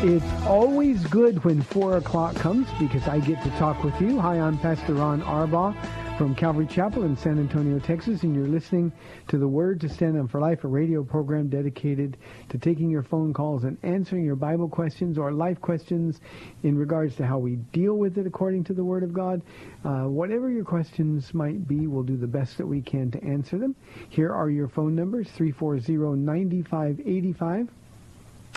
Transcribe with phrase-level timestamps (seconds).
[0.00, 4.20] It's always good when 4 o'clock comes because I get to talk with you.
[4.20, 5.74] Hi, I'm Pastor Ron Arbaugh
[6.16, 8.92] from Calvary Chapel in San Antonio, Texas, and you're listening
[9.26, 12.16] to the Word to Stand On for Life, a radio program dedicated
[12.48, 16.20] to taking your phone calls and answering your Bible questions or life questions
[16.62, 19.42] in regards to how we deal with it according to the Word of God.
[19.84, 23.58] Uh, whatever your questions might be, we'll do the best that we can to answer
[23.58, 23.74] them.
[24.10, 27.66] Here are your phone numbers, 340-9585.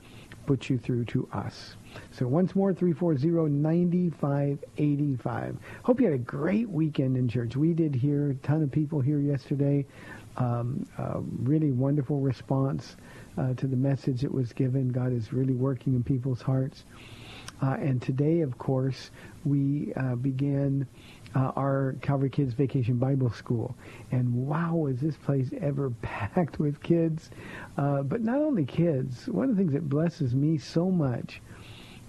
[0.46, 1.76] put you through to us.
[2.10, 5.56] So once more, 340-9585.
[5.82, 7.56] Hope you had a great weekend in church.
[7.56, 9.84] We did here, a ton of people here yesterday.
[10.36, 10.86] Um,
[11.42, 12.96] really wonderful response
[13.36, 14.88] uh, to the message that was given.
[14.88, 16.84] God is really working in people's hearts.
[17.60, 19.12] Uh, and today, of course,
[19.44, 20.86] we uh, began
[21.34, 23.76] uh, our Calvary Kids Vacation Bible School.
[24.10, 27.30] And wow, was this place ever packed with kids.
[27.76, 29.28] Uh, but not only kids.
[29.28, 31.40] One of the things that blesses me so much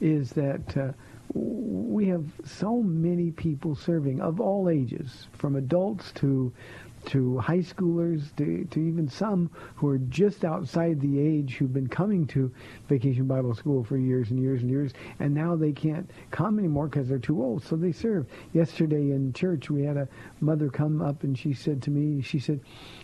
[0.02, 0.92] is that uh,
[1.34, 6.52] we have so many people serving of all ages, from adults to
[7.06, 11.88] to high schoolers, to, to even some who are just outside the age who've been
[11.88, 12.52] coming to
[12.88, 16.88] Vacation Bible School for years and years and years, and now they can't come anymore
[16.88, 18.26] because they're too old, so they serve.
[18.54, 20.08] Yesterday in church, we had a
[20.42, 22.60] mother come up and she said to me, she said,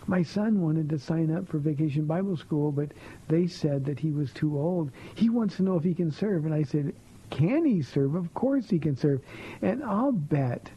[0.06, 2.92] my son wanted to sign up for Vacation Bible School, but
[3.28, 4.90] they said that he was too old.
[5.14, 6.94] He wants to know if he can serve, and I said,
[7.30, 8.16] can he serve?
[8.16, 9.20] Of course he can serve.
[9.62, 10.70] And I'll bet,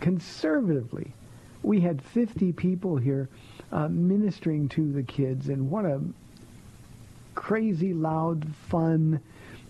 [0.00, 1.14] conservatively,
[1.62, 3.28] we had 50 people here
[3.70, 6.00] uh, ministering to the kids, and what a
[7.34, 9.20] crazy, loud, fun,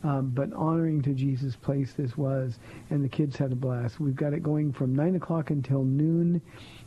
[0.04, 2.58] um, but honoring to Jesus place this was,
[2.90, 4.00] and the kids had a blast.
[4.00, 6.40] We've got it going from 9 o'clock until noon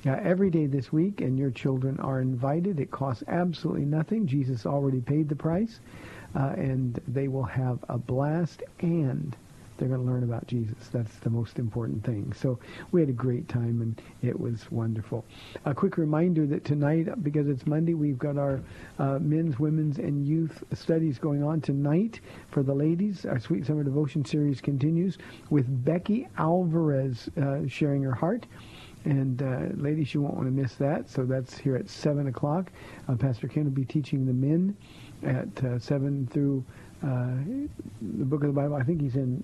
[0.05, 2.79] uh, every day this week, and your children are invited.
[2.79, 4.27] It costs absolutely nothing.
[4.27, 5.79] Jesus already paid the price,
[6.35, 9.35] uh, and they will have a blast, and
[9.77, 10.87] they're going to learn about Jesus.
[10.91, 12.33] That's the most important thing.
[12.33, 12.59] So
[12.91, 15.25] we had a great time, and it was wonderful.
[15.65, 18.61] A quick reminder that tonight, because it's Monday, we've got our
[18.99, 23.25] uh, men's, women's, and youth studies going on tonight for the ladies.
[23.25, 25.17] Our Sweet Summer Devotion series continues
[25.49, 28.45] with Becky Alvarez uh, sharing her heart.
[29.03, 31.09] And uh, ladies, you won't want to miss that.
[31.09, 32.71] So that's here at 7 o'clock.
[33.07, 34.75] Uh, Pastor Ken will be teaching the men
[35.23, 36.65] at uh, 7 through
[37.03, 37.35] uh,
[38.01, 38.75] the book of the Bible.
[38.75, 39.43] I think he's in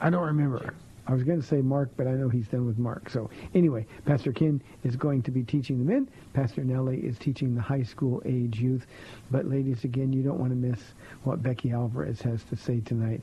[0.00, 0.74] I don't remember.
[1.08, 3.08] I was going to say Mark, but I know he's done with Mark.
[3.10, 6.08] So anyway, Pastor Ken is going to be teaching the men.
[6.32, 8.86] Pastor Nellie is teaching the high school age youth.
[9.30, 10.80] But ladies, again, you don't want to miss
[11.22, 13.22] what Becky Alvarez has to say tonight.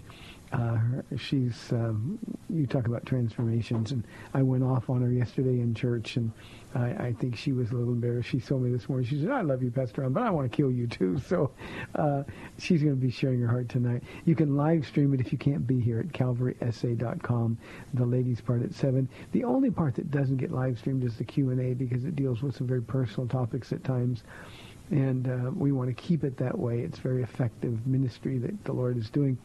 [0.54, 0.78] Uh,
[1.18, 4.04] she's um, you talk about transformations, and
[4.36, 6.32] I went off on her yesterday in church, and
[6.76, 8.30] I, I think she was a little embarrassed.
[8.30, 9.08] She told me this morning.
[9.08, 11.50] She said, "I love you, Pastor Ron, but I want to kill you too." So
[11.96, 12.24] uh,
[12.60, 14.04] she's going to be sharing her heart tonight.
[14.26, 17.58] You can live stream it if you can't be here at CalvarySA.com.
[17.96, 19.10] The ladies' part at seven.
[19.32, 22.16] The only part that doesn't get live streamed is the Q and A because it
[22.16, 24.24] deals with some very personal topics at times
[24.92, 26.80] and uh, we want to keep it that way.
[26.80, 29.38] It's very effective ministry that the Lord is doing.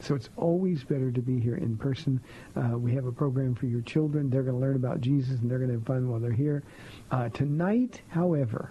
[0.00, 2.20] So it's always better to be here in person.
[2.56, 4.30] Uh, we have a program for your children.
[4.30, 6.62] They're going to learn about Jesus and they're going to have fun while they're here.
[7.10, 8.70] Uh, tonight, however,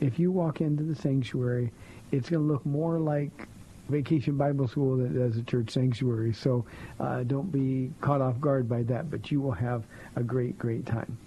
[0.00, 1.72] if you walk into the sanctuary,
[2.10, 3.48] it's going to look more like
[3.88, 6.32] Vacation Bible School than it does a church sanctuary.
[6.32, 6.64] So
[7.00, 9.84] uh, don't be caught off guard by that, but you will have
[10.16, 11.18] a great, great time.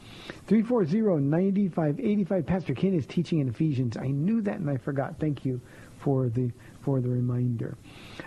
[0.47, 2.45] 340-9585.
[2.45, 3.97] Pastor Ken is teaching in Ephesians.
[3.97, 5.19] I knew that and I forgot.
[5.19, 5.61] Thank you
[5.99, 6.51] for the
[6.85, 7.75] for the reminder.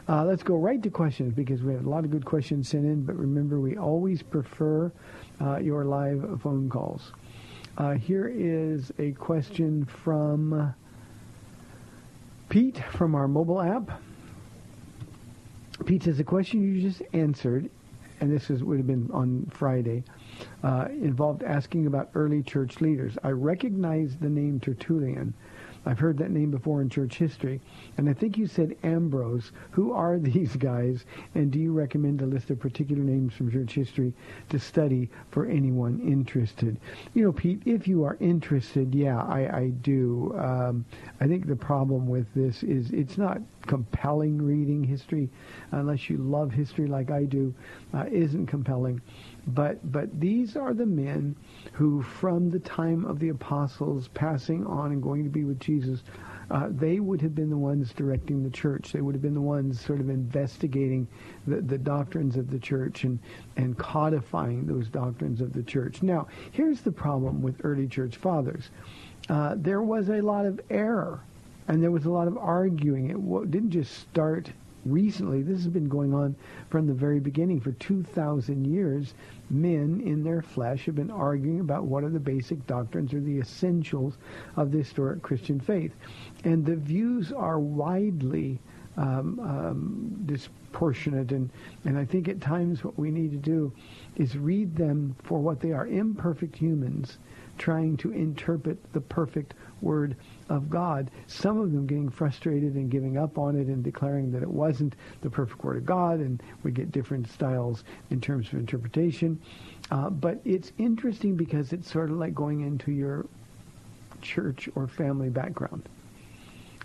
[0.08, 2.84] Uh, let's go right to questions because we have a lot of good questions sent
[2.84, 3.05] in.
[3.05, 4.93] But remember, we always prefer
[5.40, 7.12] uh, your live phone calls.
[7.78, 10.75] Uh, here is a question from
[12.49, 14.02] Pete from our mobile app.
[15.87, 17.70] Pete says, the question you just answered,
[18.20, 20.02] and this is, would have been on Friday,
[20.64, 23.16] uh, involved asking about early church leaders.
[23.22, 25.32] I recognize the name Tertullian.
[25.86, 27.60] I've heard that name before in church history.
[27.96, 29.52] And I think you said Ambrose.
[29.70, 31.04] Who are these guys?
[31.34, 34.12] And do you recommend a list of particular names from church history
[34.50, 36.78] to study for anyone interested?
[37.14, 40.34] You know, Pete, if you are interested, yeah, I, I do.
[40.38, 40.84] Um,
[41.20, 45.28] I think the problem with this is it's not compelling reading history
[45.72, 47.54] unless you love history like I do.
[47.94, 49.00] Uh, isn't compelling.
[49.55, 51.35] But but these are the men
[51.73, 56.03] who, from the time of the apostles passing on and going to be with Jesus,
[56.50, 58.93] uh, they would have been the ones directing the church.
[58.93, 61.09] They would have been the ones sort of investigating
[61.47, 63.19] the, the doctrines of the church and,
[63.56, 66.03] and codifying those doctrines of the church.
[66.03, 68.69] Now, here's the problem with early church fathers.
[69.31, 71.21] Uh, there was a lot of error,
[71.69, 73.11] and there was a lot of arguing.
[73.11, 74.50] It didn't just start
[74.85, 75.43] recently.
[75.43, 76.35] This has been going on
[76.71, 77.61] from the very beginning.
[77.61, 79.15] For 2,000 years,
[79.50, 83.39] men in their flesh have been arguing about what are the basic doctrines or the
[83.39, 84.19] essentials
[84.56, 85.93] of the historic Christian faith.
[86.45, 88.61] And the views are widely
[88.97, 91.33] um, um, disproportionate.
[91.33, 91.50] And,
[91.85, 93.73] and I think at times what we need to do
[94.17, 97.19] is read them for what they are, imperfect humans
[97.59, 100.17] trying to interpret the perfect word
[100.49, 101.11] of God.
[101.27, 104.95] Some of them getting frustrated and giving up on it and declaring that it wasn't
[105.21, 109.41] the perfect word of God, and we get different styles in terms of interpretation.
[109.91, 113.27] Uh, but it's interesting because it's sort of like going into your
[114.21, 115.89] church or family background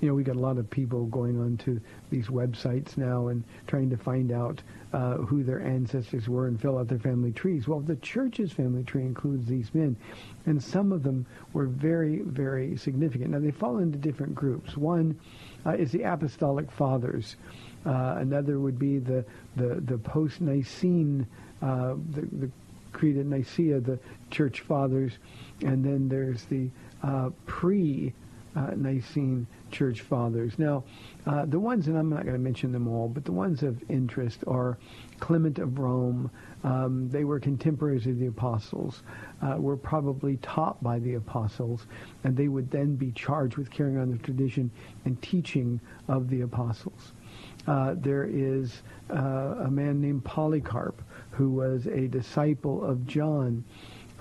[0.04, 1.80] you know, we got a lot of people going onto
[2.10, 4.62] these websites now and trying to find out
[4.92, 7.70] uh, who their ancestors were and fill out their family trees.
[7.70, 9.96] Well, the church's family tree includes these men,
[10.46, 13.32] and some of them were very, very significant.
[13.32, 14.76] Now, they fall into different groups.
[14.76, 15.18] One
[15.66, 17.38] uh, is the Apostolic Fathers.
[17.86, 19.24] Uh, another would be the,
[19.56, 21.26] the, the post-Nicene,
[21.62, 22.52] uh, the, the
[22.92, 23.98] Creed of Nicaea, the
[24.32, 25.14] church fathers.
[25.64, 26.70] And then there's the
[27.02, 28.14] uh, pre
[28.56, 30.58] uh, Nicene church fathers.
[30.60, 30.84] Now,
[31.26, 33.82] uh, the ones, and I'm not going to mention them all, but the ones of
[33.90, 34.78] interest are
[35.20, 36.30] Clement of Rome.
[36.64, 39.04] Um, they were contemporaries of the apostles,
[39.42, 41.88] uh, were probably taught by the apostles,
[42.24, 44.70] and they would then be charged with carrying on the tradition
[45.06, 47.14] and teaching of the apostles.
[47.68, 53.64] Uh, there is uh, a man named Polycarp who was a disciple of John.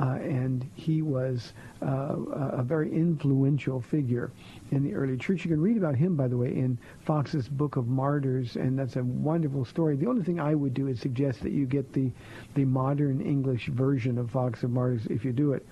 [0.03, 4.33] Uh, and he was uh, a very influential figure
[4.73, 5.45] in the early church.
[5.45, 8.97] You can read about him, by the way, in Fox's Book of Martyrs, and that's
[8.97, 9.95] a wonderful story.
[9.95, 12.11] The only thing I would do is suggest that you get the,
[12.57, 15.65] the modern English version of Fox of Martyrs if you do it.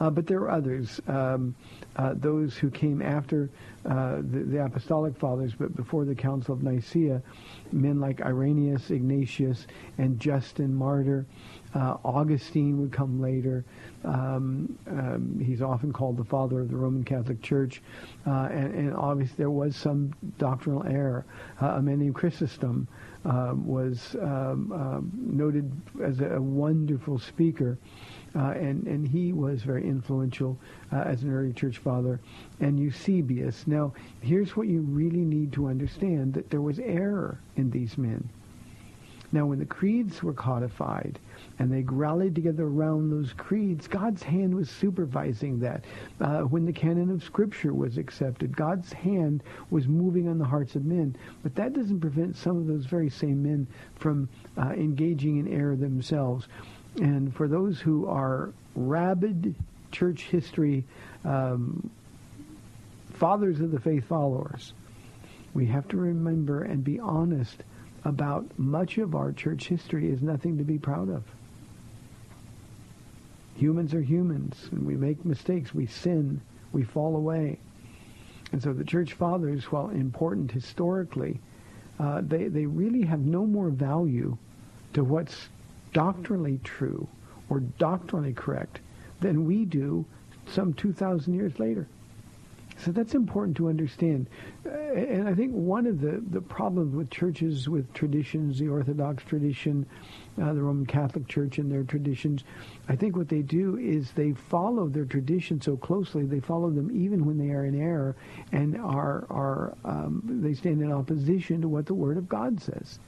[0.00, 1.54] Uh, but there are others, um,
[1.96, 3.50] uh, those who came after
[3.84, 7.20] uh, the, the, Apostolic Fathers, but before the Council of Nicaea,
[7.72, 9.66] men like Irenaeus, Ignatius,
[9.98, 11.26] and Justin Martyr.
[11.74, 13.64] Uh, Augustine would come later.
[14.04, 17.82] Um, um, he's often called the father of the Roman Catholic Church.
[18.26, 21.24] Uh, and, and, obviously there was some doctrinal error.
[21.60, 22.88] Uh, a man named Chrysostom
[23.24, 25.70] um, was um, um, noted
[26.02, 27.76] as a, a wonderful speaker.
[28.34, 30.58] Uh, and, and he was very influential
[30.92, 32.20] uh, as an early church father.
[32.60, 33.66] And Eusebius.
[33.66, 38.28] Now, here's what you really need to understand, that there was error in these men.
[39.32, 41.18] Now, when the creeds were codified
[41.58, 45.84] and they rallied together around those creeds, God's hand was supervising that.
[46.20, 50.76] Uh, when the canon of Scripture was accepted, God's hand was moving on the hearts
[50.76, 51.16] of men.
[51.42, 55.74] But that doesn't prevent some of those very same men from uh, engaging in error
[55.74, 56.46] themselves.
[57.00, 59.54] And for those who are rabid
[59.90, 60.84] church history
[61.24, 61.90] um,
[63.14, 64.74] fathers of the faith followers,
[65.54, 67.64] we have to remember and be honest
[68.04, 71.24] about much of our church history is nothing to be proud of.
[73.58, 77.58] Humans are humans, and we make mistakes, we sin, we fall away.
[78.52, 81.40] And so the church fathers, while important historically,
[81.98, 84.36] uh, they, they really have no more value
[84.92, 85.48] to what's
[85.92, 87.08] doctrinally true
[87.48, 88.78] or doctrinally correct
[89.18, 90.06] than we do
[90.46, 91.88] some 2,000 years later.
[92.84, 94.28] So that's important to understand.
[94.64, 99.24] Uh, and I think one of the, the problems with churches with traditions, the Orthodox
[99.24, 99.84] tradition,
[100.40, 102.44] uh, the Roman Catholic Church and their traditions,
[102.88, 106.90] I think what they do is they follow their tradition so closely, they follow them
[106.92, 108.14] even when they are in error
[108.52, 113.00] and are, are um, they stand in opposition to what the Word of God says.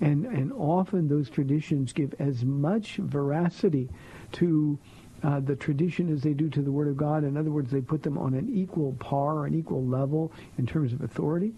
[0.00, 3.90] And, and often those traditions give as much veracity
[4.32, 4.78] to
[5.22, 7.24] uh, the tradition as they do to the Word of God.
[7.24, 10.92] In other words, they put them on an equal par, an equal level in terms
[10.92, 11.52] of authority.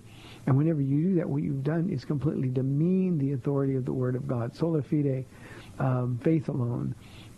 [0.47, 3.93] And whenever you do that, what you've done is completely demean the authority of the
[3.93, 4.55] Word of God.
[4.55, 5.25] Sola fide,
[5.79, 6.95] um, faith alone.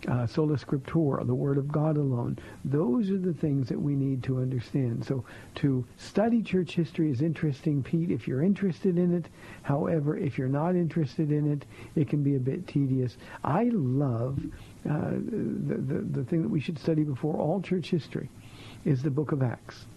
[0.07, 2.39] Uh, sola scriptura, the Word of God alone.
[2.63, 5.03] Those are the things that we need to understand.
[5.03, 9.25] So to study church history is interesting, Pete, if you're interested in it.
[9.63, 11.65] However, if you're not interested in it,
[11.97, 13.17] it can be a bit tedious.
[13.43, 14.39] I love
[14.89, 18.29] uh, the, the, the thing that we should study before all church history
[18.85, 19.87] is the book of Acts.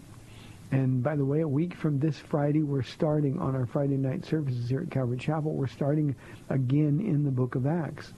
[0.71, 4.25] And by the way, a week from this Friday, we're starting on our Friday night
[4.25, 5.53] services here at Calvary Chapel.
[5.53, 6.15] We're starting
[6.49, 8.13] again in the book of Acts.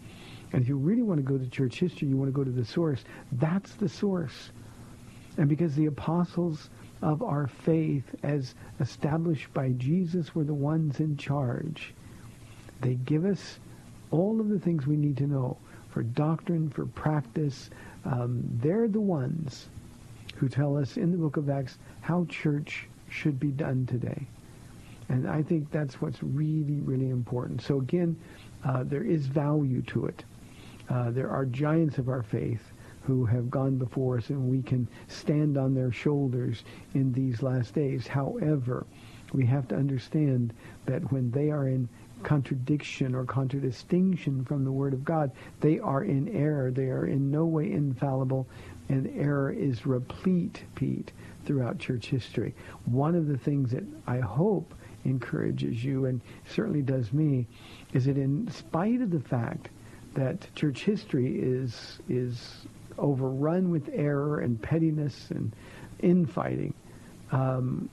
[0.54, 2.52] And if you really want to go to church history, you want to go to
[2.52, 3.04] the source.
[3.34, 4.52] That's the source.
[5.38, 6.70] And because the apostles
[7.02, 11.94] of our faith, as established by Jesus, were the ones in charge,
[12.82, 13.58] they give us
[14.12, 15.58] all of the things we need to know
[15.90, 17.72] for doctrine, for practice.
[18.06, 19.68] Um, they're the ones
[20.36, 24.28] who tell us in the book of Acts how church should be done today.
[25.10, 27.62] And I think that's what's really, really important.
[27.62, 28.20] So again,
[28.64, 30.24] uh, there is value to it.
[30.90, 32.72] Uh, there are giants of our faith
[33.04, 36.64] who have gone before us and we can stand on their shoulders
[36.94, 38.08] in these last days.
[38.08, 38.86] However,
[39.34, 40.54] we have to understand
[40.86, 41.90] that when they are in
[42.24, 45.32] contradiction or contradistinction from the Word of God.
[45.60, 46.72] They are in error.
[46.72, 48.48] They are in no way infallible,
[48.90, 51.12] and error is replete, Pete,
[51.46, 52.56] throughout church history.
[52.86, 54.74] One of the things that I hope
[55.06, 57.48] encourages you, and certainly does me,
[57.94, 59.70] is that in spite of the fact
[60.16, 62.66] that church history is is
[62.98, 65.56] overrun with error and pettiness and
[66.00, 66.74] infighting,
[67.32, 67.90] um,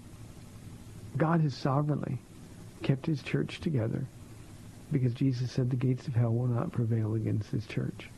[1.16, 2.18] God has sovereignly
[2.82, 4.04] kept his church together
[4.92, 8.10] because Jesus said the gates of hell will not prevail against his church.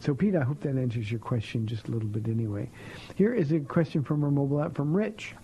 [0.00, 2.68] So, Pete, I hope that answers your question just a little bit anyway.
[3.14, 5.34] Here is a question from our mobile app from Rich.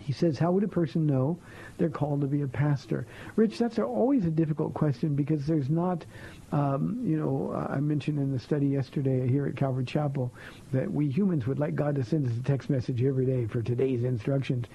[0.00, 1.38] He says, how would a person know
[1.78, 3.06] they're called to be a pastor?
[3.36, 6.04] Rich, that's always a difficult question because there's not,
[6.52, 10.32] um, you know, I mentioned in the study yesterday here at Calvary Chapel
[10.72, 13.62] that we humans would like God to send us a text message every day for
[13.62, 14.66] today's instructions.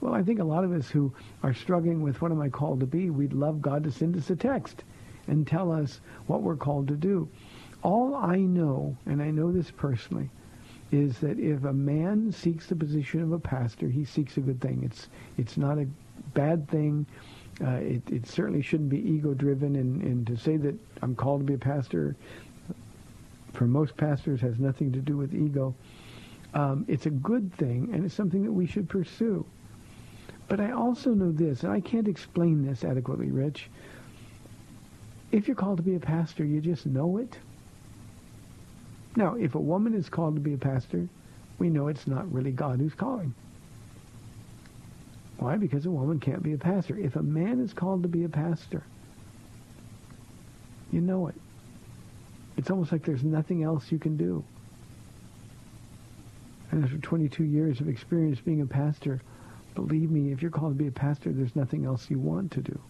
[0.00, 2.80] Well, I think a lot of us who are struggling with what am I called
[2.80, 4.84] to be, we'd love God to send us a text
[5.26, 7.28] and tell us what we're called to do.
[7.82, 10.30] All I know, and I know this personally,
[10.90, 14.60] is that if a man seeks the position of a pastor, he seeks a good
[14.60, 14.82] thing.
[14.82, 15.86] It's it's not a
[16.32, 17.06] bad thing.
[17.64, 21.44] Uh, it, it certainly shouldn't be ego-driven, and, and to say that I'm called to
[21.44, 22.14] be a pastor,
[23.52, 25.74] for most pastors, has nothing to do with ego.
[26.54, 29.44] Um, it's a good thing, and it's something that we should pursue.
[30.46, 33.68] But I also know this, and I can't explain this adequately, Rich.
[35.32, 37.36] If you're called to be a pastor, you just know it.
[39.16, 41.08] Now, if a woman is called to be a pastor,
[41.58, 43.34] we know it's not really God who's calling.
[45.38, 45.56] Why?
[45.56, 46.96] Because a woman can't be a pastor.
[46.98, 48.82] If a man is called to be a pastor,
[50.90, 51.34] you know it.
[52.56, 54.44] It's almost like there's nothing else you can do.
[56.70, 59.20] And after 22 years of experience being a pastor,
[59.86, 62.60] Believe me, if you're called to be a pastor, there's nothing else you want to
[62.60, 62.80] do.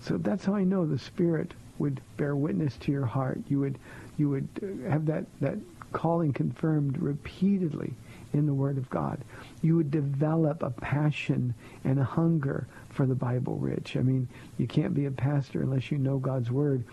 [0.00, 3.38] So that's how I know the Spirit would bear witness to your heart.
[3.46, 3.78] You would,
[4.16, 4.48] you would
[4.88, 5.58] have that, that
[5.92, 7.92] calling confirmed repeatedly
[8.32, 9.18] in the Word of God.
[9.62, 11.54] You would develop a passion
[11.84, 13.96] and a hunger for the Bible, Rich.
[13.96, 16.84] I mean, you can't be a pastor unless you know God's Word.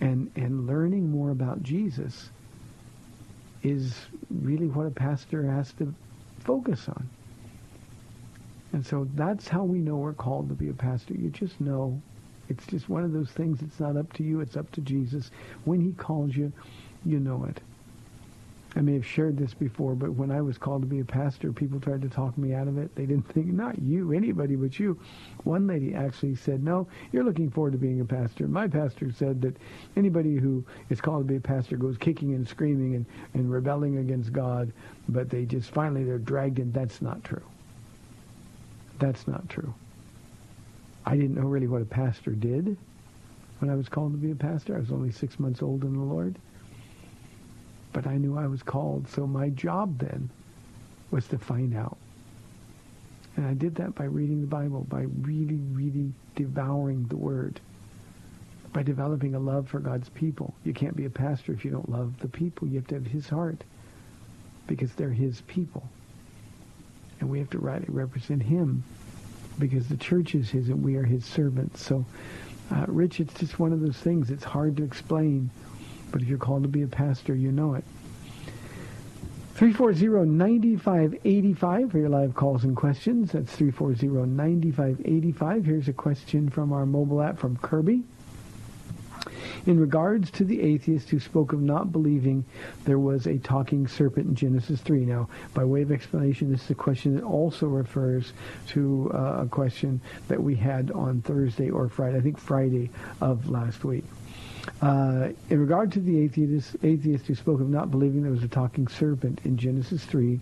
[0.00, 2.30] And, and learning more about Jesus
[3.62, 3.94] is
[4.30, 5.92] really what a pastor has to
[6.40, 7.08] focus on.
[8.72, 11.14] And so that's how we know we're called to be a pastor.
[11.14, 12.00] You just know.
[12.48, 13.60] It's just one of those things.
[13.60, 14.40] It's not up to you.
[14.40, 15.30] It's up to Jesus.
[15.64, 16.52] When he calls you,
[17.04, 17.60] you know it.
[18.78, 21.52] I may have shared this before, but when I was called to be a pastor,
[21.52, 22.94] people tried to talk me out of it.
[22.94, 24.96] They didn't think, not you, anybody but you.
[25.42, 28.46] One lady actually said, no, you're looking forward to being a pastor.
[28.46, 29.56] My pastor said that
[29.96, 33.98] anybody who is called to be a pastor goes kicking and screaming and, and rebelling
[33.98, 34.72] against God,
[35.08, 36.70] but they just finally, they're dragged in.
[36.70, 37.42] That's not true.
[39.00, 39.74] That's not true.
[41.04, 42.76] I didn't know really what a pastor did
[43.58, 44.76] when I was called to be a pastor.
[44.76, 46.38] I was only six months old in the Lord
[47.92, 49.08] but I knew I was called.
[49.08, 50.30] So my job then
[51.10, 51.96] was to find out.
[53.36, 57.60] And I did that by reading the Bible, by really, really devouring the Word,
[58.72, 60.54] by developing a love for God's people.
[60.64, 62.66] You can't be a pastor if you don't love the people.
[62.66, 63.62] You have to have his heart
[64.66, 65.88] because they're his people.
[67.20, 68.84] And we have to rightly represent him
[69.58, 71.82] because the church is his and we are his servants.
[71.82, 72.04] So,
[72.70, 74.30] uh, Rich, it's just one of those things.
[74.30, 75.50] It's hard to explain
[76.10, 77.84] but if you're called to be a pastor, you know it.
[79.58, 83.32] 340-9585 for your live calls and questions.
[83.32, 85.64] That's 340-9585.
[85.64, 88.04] Here's a question from our mobile app from Kirby.
[89.66, 92.44] In regards to the atheist who spoke of not believing
[92.84, 95.04] there was a talking serpent in Genesis 3.
[95.04, 98.32] Now, by way of explanation, this is a question that also refers
[98.68, 103.50] to uh, a question that we had on Thursday or Friday, I think Friday of
[103.50, 104.04] last week.
[104.80, 108.48] Uh, in regard to the atheist, atheist who spoke of not believing there was a
[108.48, 110.38] talking serpent in Genesis 3,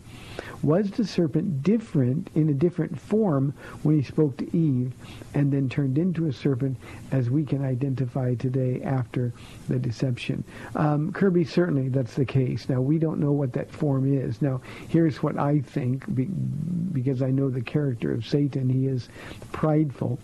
[0.63, 4.93] was the serpent different in a different form when he spoke to Eve
[5.35, 6.77] and then turned into a serpent
[7.13, 9.33] as we can identify today after
[9.69, 10.45] the deception?
[10.75, 12.69] Um, Kirby, certainly that's the case.
[12.69, 14.43] Now, we don't know what that form is.
[14.43, 18.69] Now, here's what I think, be, because I know the character of Satan.
[18.69, 19.09] He is
[19.53, 20.19] prideful.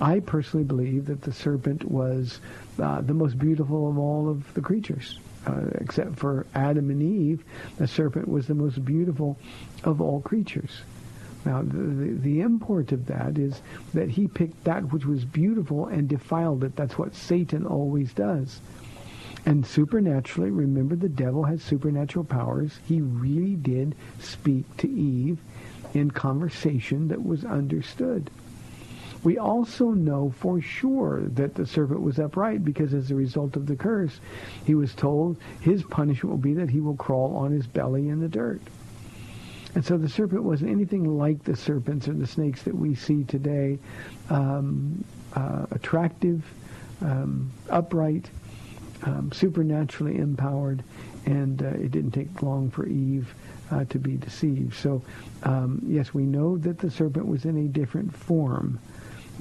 [0.00, 2.40] I personally believe that the serpent was
[2.82, 5.18] uh, the most beautiful of all of the creatures.
[5.46, 7.44] Uh, except for Adam and Eve,
[7.76, 9.38] the serpent was the most beautiful
[9.84, 10.70] of all creatures.
[11.44, 13.60] Now, the, the, the, import of that is
[13.92, 16.74] that he picked that which was beautiful and defiled it.
[16.74, 18.60] That's what Satan always does.
[19.44, 22.78] And supernaturally, remember the devil has supernatural powers.
[22.86, 25.38] He really did speak to Eve
[25.92, 28.30] in conversation that was understood.
[29.24, 33.66] We also know for sure that the serpent was upright because as a result of
[33.66, 34.20] the curse,
[34.66, 38.20] he was told his punishment will be that he will crawl on his belly in
[38.20, 38.60] the dirt.
[39.74, 43.24] And so the serpent wasn't anything like the serpents or the snakes that we see
[43.24, 43.78] today,
[44.28, 46.44] um, uh, attractive,
[47.00, 48.28] um, upright,
[49.04, 50.84] um, supernaturally empowered,
[51.24, 53.34] and uh, it didn't take long for Eve
[53.70, 54.74] uh, to be deceived.
[54.74, 55.02] So,
[55.42, 58.78] um, yes, we know that the serpent was in a different form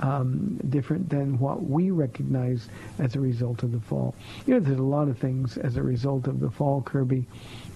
[0.02, 2.68] um, different than what we recognize
[3.00, 4.16] as a result of the fall.
[4.46, 7.26] You know, there's a lot of things as a result of the fall, Kirby,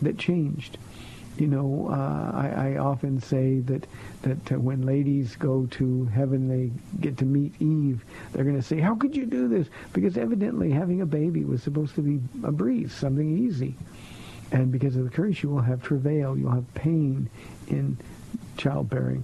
[0.02, 0.78] that changed.
[1.38, 3.86] You know, uh, I, I, often say that
[4.24, 8.04] that uh, when ladies go to heaven, they get to meet Eve.
[8.32, 11.62] They're going to say, "How could you do this?" Because evidently, having a baby was
[11.62, 13.76] supposed to be a breeze, something easy.
[14.52, 17.30] And because of the curse, you will have travail, you'll have pain
[17.68, 17.98] in
[18.58, 19.24] childbearing.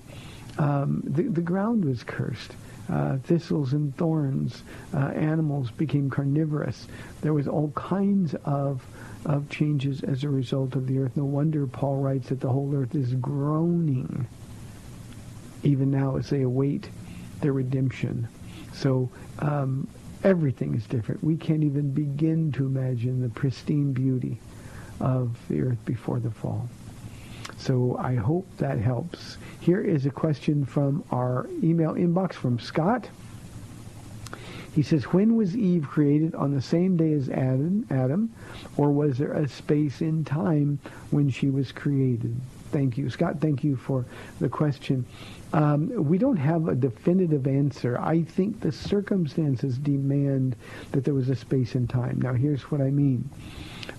[0.60, 2.54] Um, the, the ground was cursed
[2.92, 4.64] uh, thistles and thorns.
[4.94, 6.88] Uh, animals became carnivorous.
[7.22, 8.86] There was all kinds of
[9.26, 11.16] of changes as a result of the earth.
[11.16, 14.28] No wonder Paul writes that the whole earth is groaning,
[15.64, 16.90] even now as they await
[17.40, 18.28] their redemption.
[18.74, 19.88] So um,
[20.24, 21.24] everything is different.
[21.24, 24.40] We can't even begin to imagine the pristine beauty
[25.00, 26.68] of the earth before the fall.
[27.64, 29.38] So I hope that helps.
[29.62, 33.08] Here is a question from our email inbox from Scott.
[34.76, 38.34] He says, when was Eve created on the same day as Adam, Adam,
[38.76, 40.78] or was there a space in time
[41.12, 42.36] when she was created?
[42.74, 43.10] Thank you.
[43.10, 44.04] Scott, thank you for
[44.42, 45.06] the question.
[45.54, 47.98] Um, we don't have a definitive answer.
[47.98, 50.58] I think the circumstances demand
[50.92, 52.20] that there was a space in time.
[52.20, 53.30] Now, here's what I mean.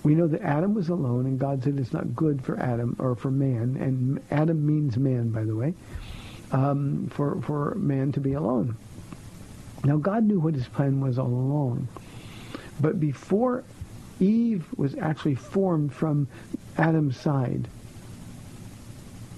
[0.03, 3.15] We know that Adam was alone, and God said it's not good for Adam or
[3.15, 5.73] for man, and Adam means man, by the way,
[6.51, 8.77] um, for for man to be alone.
[9.83, 11.87] Now God knew what His plan was all along,
[12.79, 13.63] but before
[14.19, 16.27] Eve was actually formed from
[16.77, 17.67] Adam's side,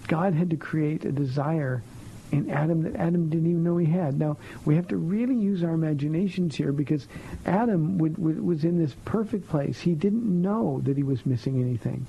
[0.07, 1.83] God had to create a desire
[2.31, 4.19] in Adam that Adam didn't even know he had.
[4.19, 7.07] Now, we have to really use our imaginations here because
[7.45, 9.79] Adam would, would, was in this perfect place.
[9.79, 12.05] He didn't know that he was missing anything.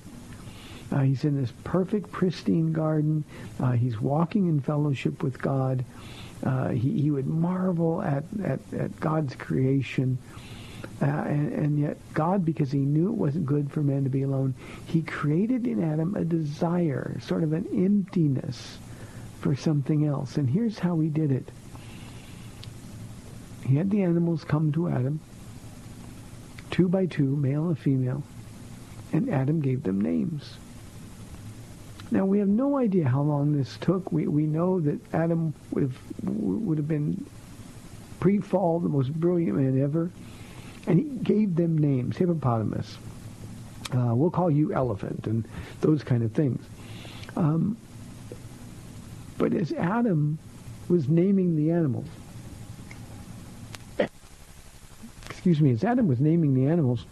[0.90, 3.24] Uh, he's in this perfect, pristine garden.
[3.60, 5.84] Uh, he's walking in fellowship with God.
[6.44, 10.18] Uh, he, he would marvel at, at, at God's creation.
[11.02, 14.22] Uh, and, and, yet God, because he knew it wasn't good for man to be
[14.22, 14.54] alone,
[14.86, 18.78] he created in Adam a desire, sort of an emptiness
[19.40, 20.36] for something else.
[20.36, 21.50] And here's how he did it.
[23.66, 25.20] He had the animals come to Adam,
[26.70, 28.22] two by two, male and female,
[29.12, 30.56] and Adam gave them names.
[32.10, 34.10] Now we have no idea how long this took.
[34.10, 37.26] We we know that Adam would have would have been
[38.20, 40.10] pre-fall the most brilliant man ever,
[40.86, 42.16] and he gave them names.
[42.16, 42.96] Hippopotamus.
[43.92, 45.46] Uh, we'll call you elephant, and
[45.80, 46.64] those kind of things.
[47.36, 47.76] Um,
[49.38, 50.38] but as Adam
[50.88, 52.06] was naming the animals,
[55.30, 57.06] excuse me, as Adam was naming the animals,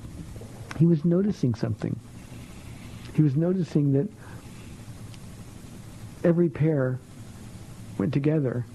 [0.78, 1.98] he was noticing something.
[3.14, 4.08] He was noticing that
[6.24, 6.98] every pair
[7.96, 8.66] went together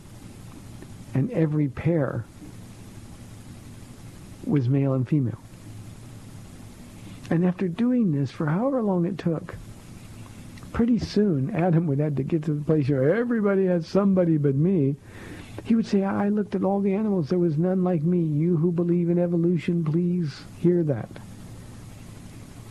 [1.14, 2.26] and every pair
[4.46, 5.38] was male and female.
[7.30, 9.56] And after doing this for however long it took,
[10.74, 14.56] pretty soon Adam would have to get to the place where everybody has somebody but
[14.56, 14.96] me.
[15.64, 17.30] He would say, I looked at all the animals.
[17.30, 18.20] There was none like me.
[18.20, 21.10] You who believe in evolution, please hear that.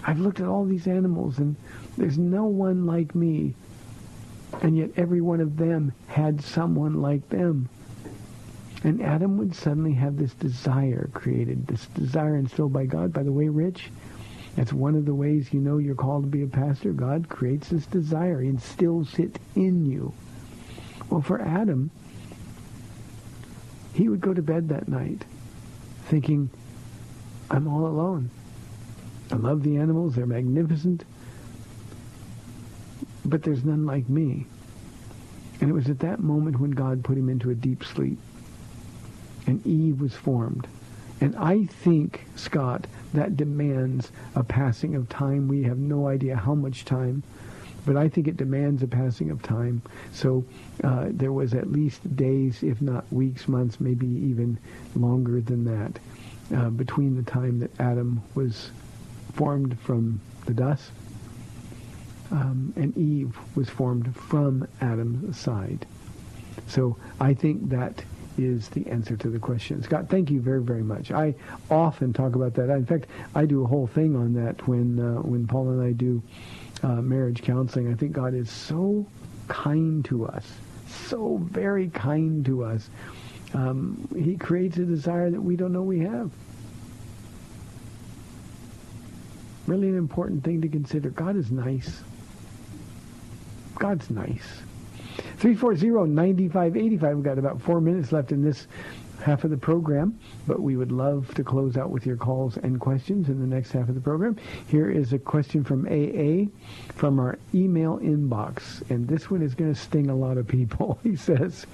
[0.04, 1.56] I've looked at all these animals and
[1.96, 3.54] there's no one like me.
[4.62, 7.68] And yet every one of them had someone like them.
[8.82, 13.12] And Adam would suddenly have this desire created, this desire instilled by God.
[13.12, 13.90] By the way, Rich,
[14.56, 16.92] that's one of the ways you know you're called to be a pastor.
[16.92, 20.12] God creates this desire, instills it in you.
[21.08, 21.90] Well, for Adam,
[23.92, 25.24] he would go to bed that night
[26.06, 26.50] thinking,
[27.50, 28.30] I'm all alone.
[29.32, 30.14] I love the animals.
[30.14, 31.04] They're magnificent.
[33.24, 34.46] But there's none like me.
[35.60, 38.18] And it was at that moment when God put him into a deep sleep.
[39.46, 40.66] And Eve was formed.
[41.20, 45.48] And I think, Scott, that demands a passing of time.
[45.48, 47.22] We have no idea how much time,
[47.84, 49.82] but I think it demands a passing of time.
[50.12, 50.44] So
[50.82, 54.58] uh, there was at least days, if not weeks, months, maybe even
[54.94, 56.00] longer than that,
[56.56, 58.70] uh, between the time that Adam was
[59.34, 60.90] formed from the dust
[62.30, 65.86] um, and Eve was formed from Adam's side.
[66.66, 68.04] So I think that
[68.44, 69.82] is the answer to the question.
[69.82, 71.10] Scott, thank you very, very much.
[71.10, 71.34] I
[71.70, 72.70] often talk about that.
[72.70, 75.92] In fact, I do a whole thing on that when uh, when Paul and I
[75.92, 76.22] do
[76.82, 77.90] uh, marriage counseling.
[77.90, 79.06] I think God is so
[79.48, 80.46] kind to us,
[81.08, 82.88] so very kind to us.
[83.52, 86.30] Um, he creates a desire that we don't know we have.
[89.66, 91.10] Really an important thing to consider.
[91.10, 92.02] God is nice.
[93.78, 94.62] God's nice.
[95.40, 97.14] 340-9585.
[97.14, 98.66] We've got about four minutes left in this
[99.22, 102.80] half of the program, but we would love to close out with your calls and
[102.80, 104.36] questions in the next half of the program.
[104.68, 106.50] Here is a question from AA
[106.94, 110.98] from our email inbox, and this one is going to sting a lot of people.
[111.10, 111.66] He says,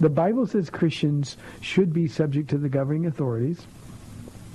[0.00, 3.66] the Bible says Christians should be subject to the governing authorities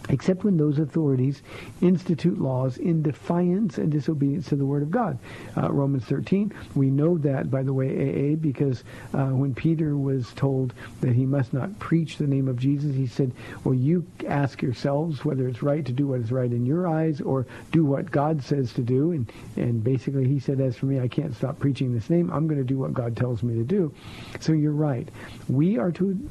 [0.10, 1.42] except when those authorities
[1.82, 5.18] institute laws in defiance and disobedience to the Word of God.
[5.56, 8.84] Uh, Romans 13, we know that, by the way, AA, because
[9.14, 13.08] uh, when Peter was told that he must not preach the name of Jesus, he
[13.08, 13.32] said,
[13.64, 17.22] well, you ask yourselves whether it's right to do what is right in your eyes
[17.22, 19.12] or do what God says to do.
[19.12, 22.32] And, and basically he said, as for me, I can't stop preaching this name.
[22.32, 23.94] I'm going to do what God tells me to do.
[24.40, 25.08] So you're right.
[25.48, 26.30] We are to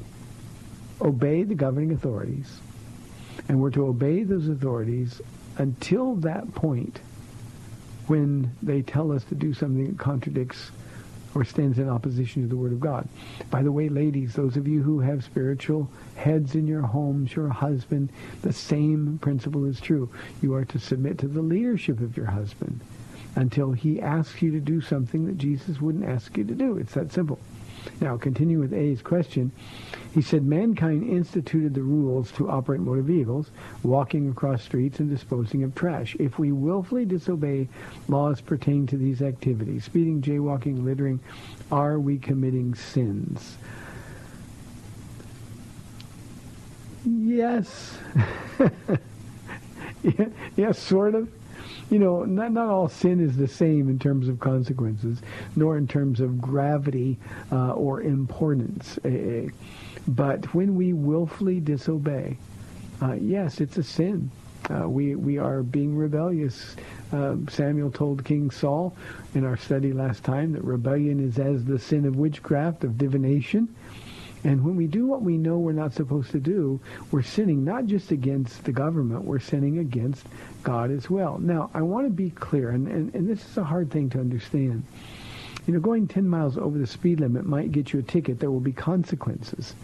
[1.01, 2.59] obey the governing authorities
[3.47, 5.21] and we're to obey those authorities
[5.57, 6.99] until that point
[8.07, 10.71] when they tell us to do something that contradicts
[11.33, 13.07] or stands in opposition to the Word of God.
[13.49, 17.49] By the way, ladies, those of you who have spiritual heads in your homes, your
[17.49, 18.09] husband,
[18.41, 20.09] the same principle is true.
[20.41, 22.81] You are to submit to the leadership of your husband
[23.35, 26.77] until he asks you to do something that Jesus wouldn't ask you to do.
[26.77, 27.39] It's that simple.
[27.99, 29.51] Now, continuing with A's question.
[30.13, 33.51] He said mankind instituted the rules to operate motor vehicles,
[33.83, 36.15] walking across streets and disposing of trash.
[36.19, 37.69] If we willfully disobey
[38.07, 41.19] laws pertaining to these activities, speeding, jaywalking, littering,
[41.71, 43.57] are we committing sins?
[47.05, 47.97] Yes.
[50.55, 51.29] yes, sort of.
[51.91, 55.21] You know, not, not all sin is the same in terms of consequences,
[55.57, 57.19] nor in terms of gravity
[57.51, 58.97] uh, or importance.
[60.07, 62.37] But when we willfully disobey,
[63.01, 64.31] uh, yes, it's a sin.
[64.69, 66.75] Uh, we we are being rebellious.
[67.11, 68.95] Uh, Samuel told King Saul
[69.33, 73.67] in our study last time that rebellion is as the sin of witchcraft, of divination.
[74.43, 76.79] And when we do what we know we're not supposed to do,
[77.11, 80.25] we're sinning not just against the government, we're sinning against
[80.63, 81.37] God as well.
[81.37, 84.19] Now, I want to be clear, and, and, and this is a hard thing to
[84.19, 84.83] understand.
[85.67, 88.39] You know, going 10 miles over the speed limit might get you a ticket.
[88.39, 89.75] There will be consequences.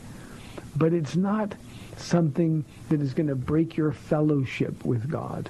[0.76, 1.54] But it's not
[1.98, 5.50] something that is going to break your fellowship with God.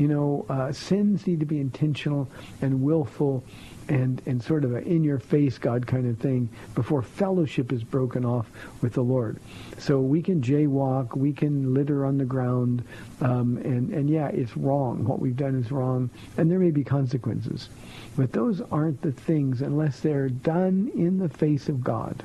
[0.00, 2.26] You know, uh, sins need to be intentional
[2.62, 3.44] and willful
[3.88, 8.50] and, and sort of an in-your-face God kind of thing before fellowship is broken off
[8.80, 9.38] with the Lord.
[9.76, 12.82] So we can jaywalk, we can litter on the ground,
[13.20, 15.04] um, and, and yeah, it's wrong.
[15.04, 16.08] What we've done is wrong,
[16.38, 17.68] and there may be consequences.
[18.16, 22.24] But those aren't the things unless they're done in the face of God.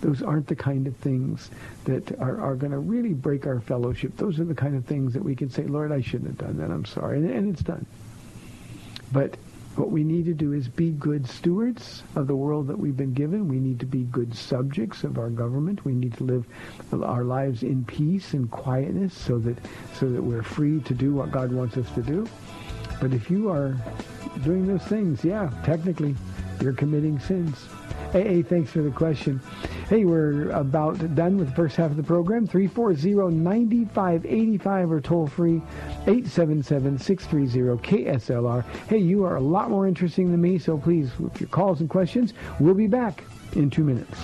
[0.00, 1.50] Those aren't the kind of things
[1.84, 4.16] that are, are going to really break our fellowship.
[4.16, 6.58] Those are the kind of things that we can say, Lord, I shouldn't have done
[6.58, 6.70] that.
[6.70, 7.18] I'm sorry.
[7.18, 7.84] And, and it's done.
[9.10, 9.36] But
[9.78, 13.14] what we need to do is be good stewards of the world that we've been
[13.14, 13.48] given.
[13.48, 15.84] We need to be good subjects of our government.
[15.84, 16.46] We need to live
[16.92, 19.56] our lives in peace and quietness so that
[19.94, 22.28] so that we're free to do what God wants us to do.
[23.00, 23.76] But if you are
[24.42, 26.16] doing those things, yeah, technically
[26.62, 27.68] you're committing sins.
[28.14, 29.40] AA, thanks for the question.
[29.88, 32.46] Hey, we're about done with the first half of the program.
[32.48, 35.62] 340-9585 or toll free
[36.06, 38.64] 877-630-KSLR.
[38.88, 41.90] Hey, you are a lot more interesting than me, so please, with your calls and
[41.90, 44.18] questions, we'll be back in two minutes.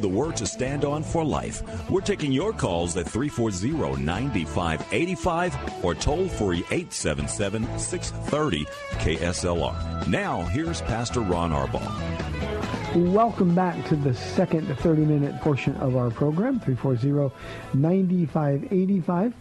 [0.00, 1.62] To the Word to Stand On for Life.
[1.90, 10.06] We're taking your calls at 340 9585 or toll free 877 630 KSLR.
[10.08, 13.12] Now, here's Pastor Ron Arbaugh.
[13.12, 17.34] Welcome back to the second 30 minute portion of our program, 340
[17.74, 19.34] 9585.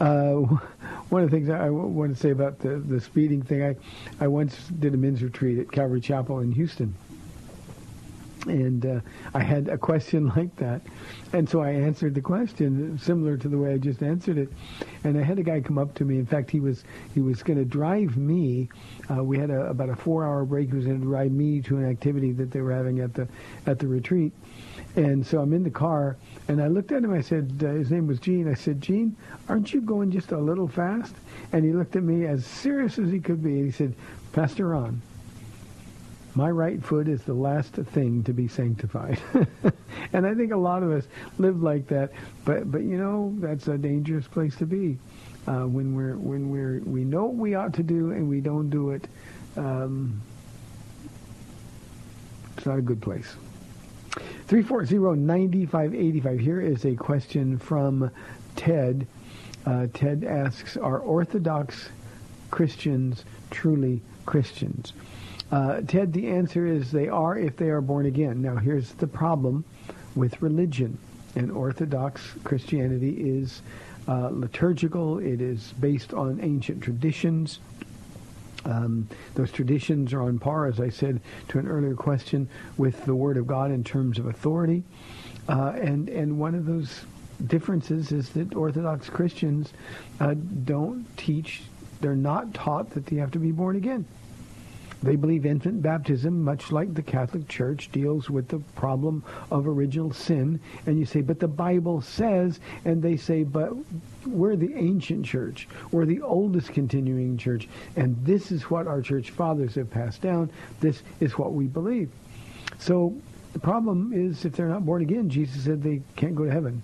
[0.00, 0.32] Uh,
[1.10, 3.76] one of the things I want to say about the, the speeding thing, I,
[4.24, 6.94] I once did a men's retreat at Calvary Chapel in Houston
[8.48, 9.00] and uh,
[9.34, 10.82] I had a question like that,
[11.32, 14.48] and so I answered the question similar to the way I just answered it.
[15.04, 16.18] And I had a guy come up to me.
[16.18, 16.84] In fact, he was
[17.14, 18.68] he was going to drive me.
[19.10, 20.70] Uh, we had a, about a four-hour break.
[20.70, 23.28] He was going to drive me to an activity that they were having at the
[23.66, 24.32] at the retreat.
[24.96, 26.16] And so I'm in the car,
[26.48, 27.12] and I looked at him.
[27.12, 28.48] I said, uh, his name was Gene.
[28.48, 29.16] I said, Gene,
[29.48, 31.14] aren't you going just a little fast?
[31.52, 33.58] And he looked at me as serious as he could be.
[33.58, 33.94] And he said,
[34.32, 35.00] Pastor Ron,
[36.38, 39.20] my right foot is the last thing to be sanctified.
[40.12, 42.12] and I think a lot of us live like that.
[42.44, 44.98] But but you know that's a dangerous place to be
[45.48, 48.70] uh, when we're when we're we know what we ought to do and we don't
[48.70, 49.08] do it.
[49.56, 50.22] Um,
[52.56, 53.34] it's not a good place.
[54.46, 56.40] 340-9585.
[56.40, 58.12] Here is a question from
[58.54, 59.08] Ted.
[59.66, 61.88] Uh, Ted asks, are Orthodox
[62.50, 64.92] Christians truly Christians?
[65.50, 68.42] Uh, Ted, the answer is they are if they are born again.
[68.42, 69.64] Now, here's the problem
[70.14, 70.98] with religion.
[71.36, 73.62] And Orthodox Christianity is
[74.08, 75.18] uh, liturgical.
[75.18, 77.60] It is based on ancient traditions.
[78.64, 83.14] Um, those traditions are on par, as I said to an earlier question, with the
[83.14, 84.82] Word of God in terms of authority.
[85.48, 87.02] Uh, and and one of those
[87.46, 89.72] differences is that Orthodox Christians
[90.20, 90.34] uh,
[90.64, 91.62] don't teach;
[92.00, 94.04] they're not taught that they have to be born again.
[95.02, 100.12] They believe infant baptism, much like the Catholic Church, deals with the problem of original
[100.12, 100.58] sin.
[100.86, 103.72] And you say, but the Bible says, and they say, but
[104.26, 105.68] we're the ancient church.
[105.92, 107.68] We're the oldest continuing church.
[107.94, 110.50] And this is what our church fathers have passed down.
[110.80, 112.10] This is what we believe.
[112.78, 113.16] So
[113.52, 116.82] the problem is if they're not born again, Jesus said they can't go to heaven.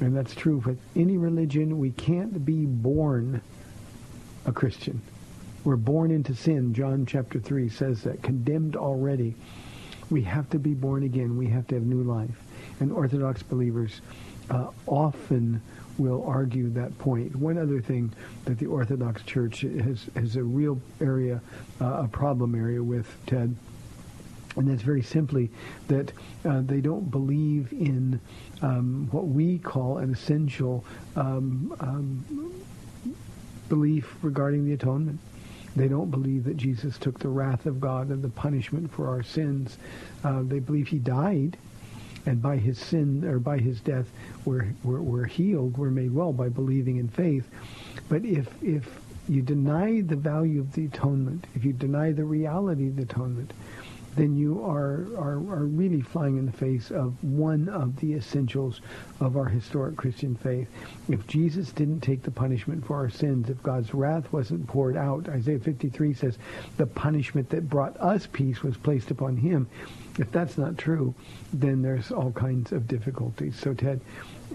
[0.00, 1.78] And that's true with any religion.
[1.78, 3.40] We can't be born
[4.44, 5.00] a Christian.
[5.64, 6.72] We're born into sin.
[6.72, 8.22] John chapter 3 says that.
[8.22, 9.34] Condemned already.
[10.10, 11.36] We have to be born again.
[11.36, 12.42] We have to have new life.
[12.80, 14.00] And Orthodox believers
[14.50, 15.60] uh, often
[15.98, 17.34] will argue that point.
[17.36, 18.12] One other thing
[18.44, 21.40] that the Orthodox Church has, has a real area,
[21.80, 23.54] uh, a problem area with, Ted,
[24.56, 25.50] and that's very simply
[25.88, 26.12] that
[26.44, 28.20] uh, they don't believe in
[28.62, 30.84] um, what we call an essential
[31.16, 32.52] um, um,
[33.68, 35.20] belief regarding the atonement.
[35.78, 39.22] They don't believe that Jesus took the wrath of God and the punishment for our
[39.22, 39.78] sins.
[40.24, 41.56] Uh, they believe he died,
[42.26, 44.06] and by his sin or by his death,
[44.44, 47.48] we're, we're, we're healed, we're made well by believing in faith.
[48.08, 48.88] But if, if
[49.28, 53.52] you deny the value of the atonement, if you deny the reality of the atonement,
[54.18, 58.80] then you are, are, are really flying in the face of one of the essentials
[59.20, 60.66] of our historic Christian faith.
[61.08, 65.28] If Jesus didn't take the punishment for our sins, if God's wrath wasn't poured out,
[65.28, 66.36] Isaiah 53 says
[66.78, 69.68] the punishment that brought us peace was placed upon him.
[70.18, 71.14] If that's not true,
[71.52, 73.56] then there's all kinds of difficulties.
[73.56, 74.00] So, Ted,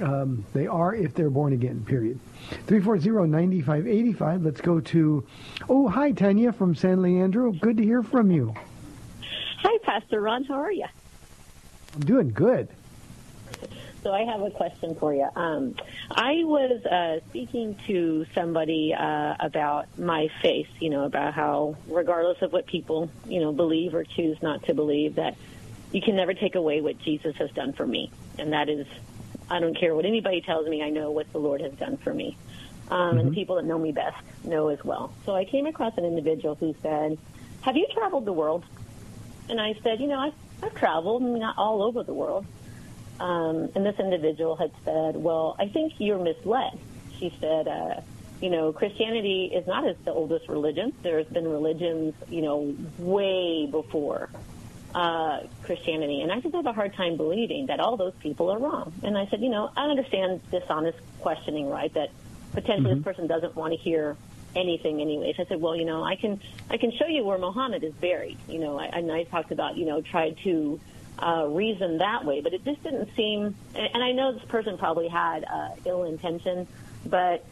[0.02, 2.20] um, they are if they're born again, period.
[2.68, 4.44] 340-9585.
[4.44, 5.26] Let's go to,
[5.70, 7.54] oh, hi, Tanya from San Leandro.
[7.54, 8.54] Good to hear from you.
[9.64, 10.44] Hi, Pastor Ron.
[10.44, 10.86] How are you?
[11.96, 12.68] I'm doing good.
[14.04, 15.26] So I have a question for you.
[15.38, 15.76] Um,
[16.12, 22.42] I was uh, speaking to somebody uh, about my faith, you know, about how regardless
[22.42, 25.38] of what people, you know, believe or choose not to believe, that
[25.94, 28.12] you can never take away what Jesus has done for me.
[28.38, 28.86] And that is,
[29.50, 32.14] I don't care what anybody tells me, I know what the Lord has done for
[32.14, 32.36] me.
[32.92, 33.20] Um, mm-hmm.
[33.20, 35.14] And the people that know me best know as well.
[35.26, 37.18] So I came across an individual who said,
[37.62, 38.66] have you traveled the world?
[39.50, 42.46] And I said, you know, I've, I've traveled, not all over the world.
[43.20, 46.80] Um, and this individual had said, well, I think you're misled.
[47.20, 48.02] She said, uh,
[48.42, 50.94] you know, Christianity is not as the oldest religion.
[51.02, 54.30] There's been religions, you know, way before
[54.94, 56.22] uh, Christianity.
[56.22, 58.94] And I just have a hard time believing that all those people are wrong.
[59.04, 61.94] And I said, you know, I understand dishonest questioning, right?
[61.94, 62.10] That
[62.52, 63.00] potentially mm-hmm.
[63.00, 64.18] this person doesn't want to hear
[64.56, 65.36] anything anyways.
[65.40, 68.38] I said, well, you know, I can I can show you where Muhammad is buried.
[68.48, 70.80] You know, I, and I talked about you know tried to
[71.20, 73.56] uh, reason that way, but it just didn't seem.
[73.76, 76.68] And I know this person probably had uh, ill intention,
[77.06, 77.46] but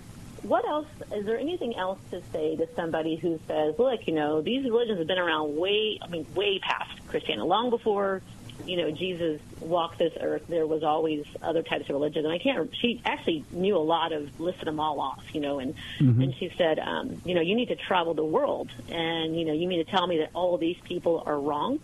[0.44, 4.42] what else is there anything else to say to somebody who says, look, you know,
[4.42, 8.22] these religions have been around way, I mean, way past Christianity, long before
[8.66, 12.26] you know, Jesus walked this earth, there was always other types of religion.
[12.26, 15.60] And I can't, she actually knew a lot of, listed them all off, you know,
[15.60, 16.22] and, mm-hmm.
[16.22, 18.70] and she said, um, you know, you need to travel the world.
[18.90, 21.80] And, you know, you mean to tell me that all these people are wrong?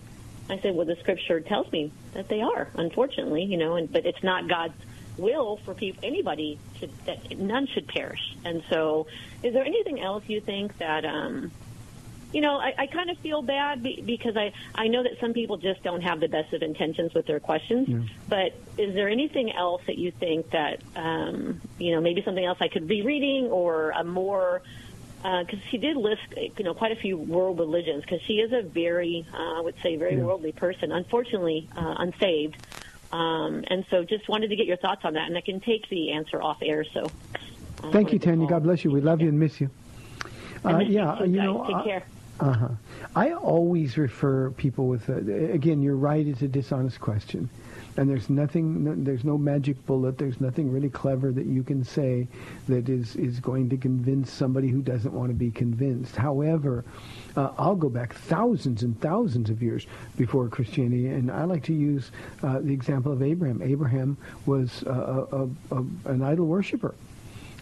[0.50, 4.06] I said, well, the scripture tells me that they are, unfortunately, you know, and, but
[4.06, 4.74] it's not God's
[5.18, 8.36] will for people, anybody should, that none should perish.
[8.46, 9.08] And so
[9.44, 11.52] is there anything else you think that, um,
[12.34, 15.34] you know, I, I kind of feel bad be, because I, I know that some
[15.34, 17.88] people just don't have the best of intentions with their questions.
[17.88, 18.00] Yeah.
[18.28, 22.58] But is there anything else that you think that, um, you know, maybe something else
[22.60, 24.62] I could be reading or a more,
[25.22, 28.52] because uh, she did list, you know, quite a few world religions because she is
[28.52, 30.24] a very, uh, I would say, very yeah.
[30.24, 30.92] worldly person.
[30.92, 32.58] Unfortunately, uh, unsaved.
[33.12, 35.28] Um, and so just wanted to get your thoughts on that.
[35.28, 36.84] And I can take the answer off air.
[36.84, 37.10] So
[37.84, 38.48] uh, thank you, Tanya.
[38.48, 38.92] God bless you.
[38.92, 39.70] We love you and miss you.
[40.66, 42.04] Uh, yeah, you, you know, take care.
[42.40, 42.70] Uh-huh.
[43.16, 47.50] I always refer people with, a, again, you're right, it's a dishonest question.
[47.98, 52.28] And there's nothing, there's no magic bullet, there's nothing really clever that you can say
[52.68, 56.16] that is, is going to convince somebody who doesn't want to be convinced.
[56.16, 56.86] However,
[57.36, 61.74] uh, I'll go back thousands and thousands of years before Christianity, and I like to
[61.74, 62.12] use
[62.44, 63.64] uh, the example of Abraham.
[63.64, 66.94] Abraham was a, a, a, an idol worshiper,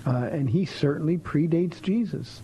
[0.05, 2.41] uh, and he certainly predates Jesus.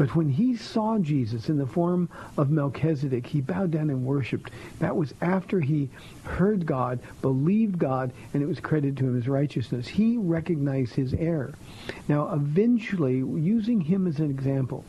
[0.00, 2.08] But when he saw Jesus in the form
[2.38, 4.50] of Melchizedek, he bowed down and worshiped.
[4.78, 5.90] That was after he
[6.24, 9.86] heard God, believed God, and it was credited to him as righteousness.
[9.86, 11.52] He recognized his error.
[12.08, 14.86] Now, eventually, using him as an example,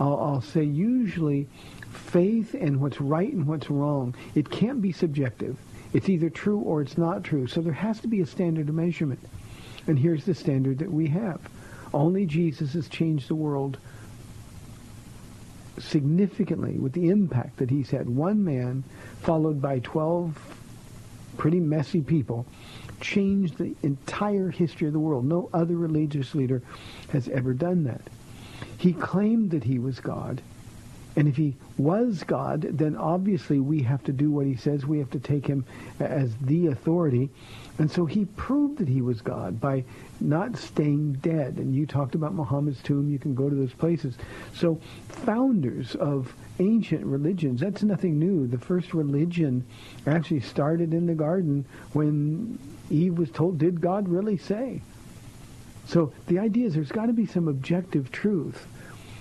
[0.00, 1.46] I'll, I'll say usually
[1.92, 5.56] faith and what's right and what's wrong, it can't be subjective.
[5.92, 7.46] It's either true or it's not true.
[7.46, 9.20] So there has to be a standard of measurement.
[9.86, 11.40] And here's the standard that we have.
[11.94, 13.78] Only Jesus has changed the world
[15.80, 18.08] significantly with the impact that he's had.
[18.08, 18.84] One man,
[19.20, 20.36] followed by 12
[21.36, 22.46] pretty messy people,
[23.00, 25.24] changed the entire history of the world.
[25.24, 26.62] No other religious leader
[27.10, 28.02] has ever done that.
[28.76, 30.42] He claimed that he was God.
[31.16, 34.86] And if he was God, then obviously we have to do what he says.
[34.86, 35.64] We have to take him
[35.98, 37.28] as the authority.
[37.78, 39.84] And so he proved that he was God by
[40.20, 41.56] not staying dead.
[41.56, 43.10] And you talked about Muhammad's tomb.
[43.10, 44.16] You can go to those places.
[44.54, 48.46] So founders of ancient religions, that's nothing new.
[48.46, 49.64] The first religion
[50.06, 52.58] actually started in the garden when
[52.90, 54.82] Eve was told, did God really say?
[55.86, 58.66] So the idea is there's got to be some objective truth.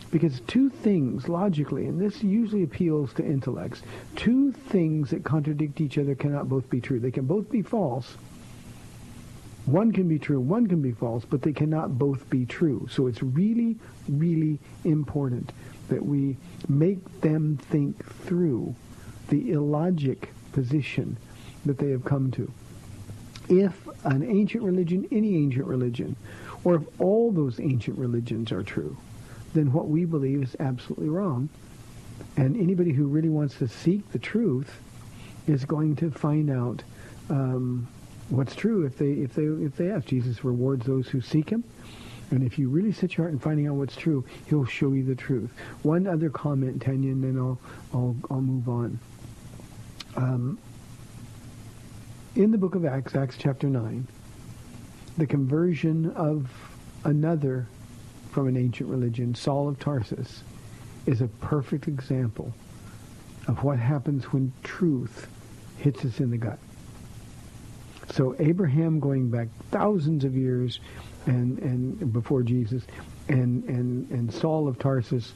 [0.10, 3.82] Because two things, logically, and this usually appeals to intellects,
[4.16, 7.00] two things that contradict each other cannot both be true.
[7.00, 8.16] They can both be false,
[9.68, 12.88] One can be true, one can be false, but they cannot both be true.
[12.90, 13.76] So it's really,
[14.08, 15.52] really important
[15.90, 16.38] that we
[16.70, 18.74] make them think through
[19.28, 21.18] the illogic position
[21.66, 22.50] that they have come to.
[23.50, 26.16] If an ancient religion, any ancient religion,
[26.64, 28.96] or if all those ancient religions are true,
[29.54, 31.50] then what we believe is absolutely wrong.
[32.38, 34.80] And anybody who really wants to seek the truth
[35.46, 36.84] is going to find out
[37.30, 37.90] um,
[38.30, 40.06] what's true if they if they if they ask.
[40.06, 41.64] Jesus rewards those who seek Him,
[42.32, 45.04] and if you really set your heart in finding out what's true, He'll show you
[45.04, 45.52] the truth.
[45.84, 47.60] One other comment, Tanya, and then I'll
[47.94, 49.00] I'll I'll move on.
[50.16, 50.60] Um,
[52.36, 54.08] in the book of Acts, Acts chapter nine,
[55.18, 56.50] the conversion of
[57.04, 57.68] another
[58.32, 60.44] from an ancient religion, Saul of Tarsus,
[61.06, 62.54] is a perfect example
[63.48, 65.28] of what happens when truth
[65.78, 66.60] hits us in the gut.
[68.12, 70.80] So Abraham going back thousands of years
[71.26, 72.84] and, and before Jesus,
[73.28, 75.34] and, and, and Saul of Tarsus,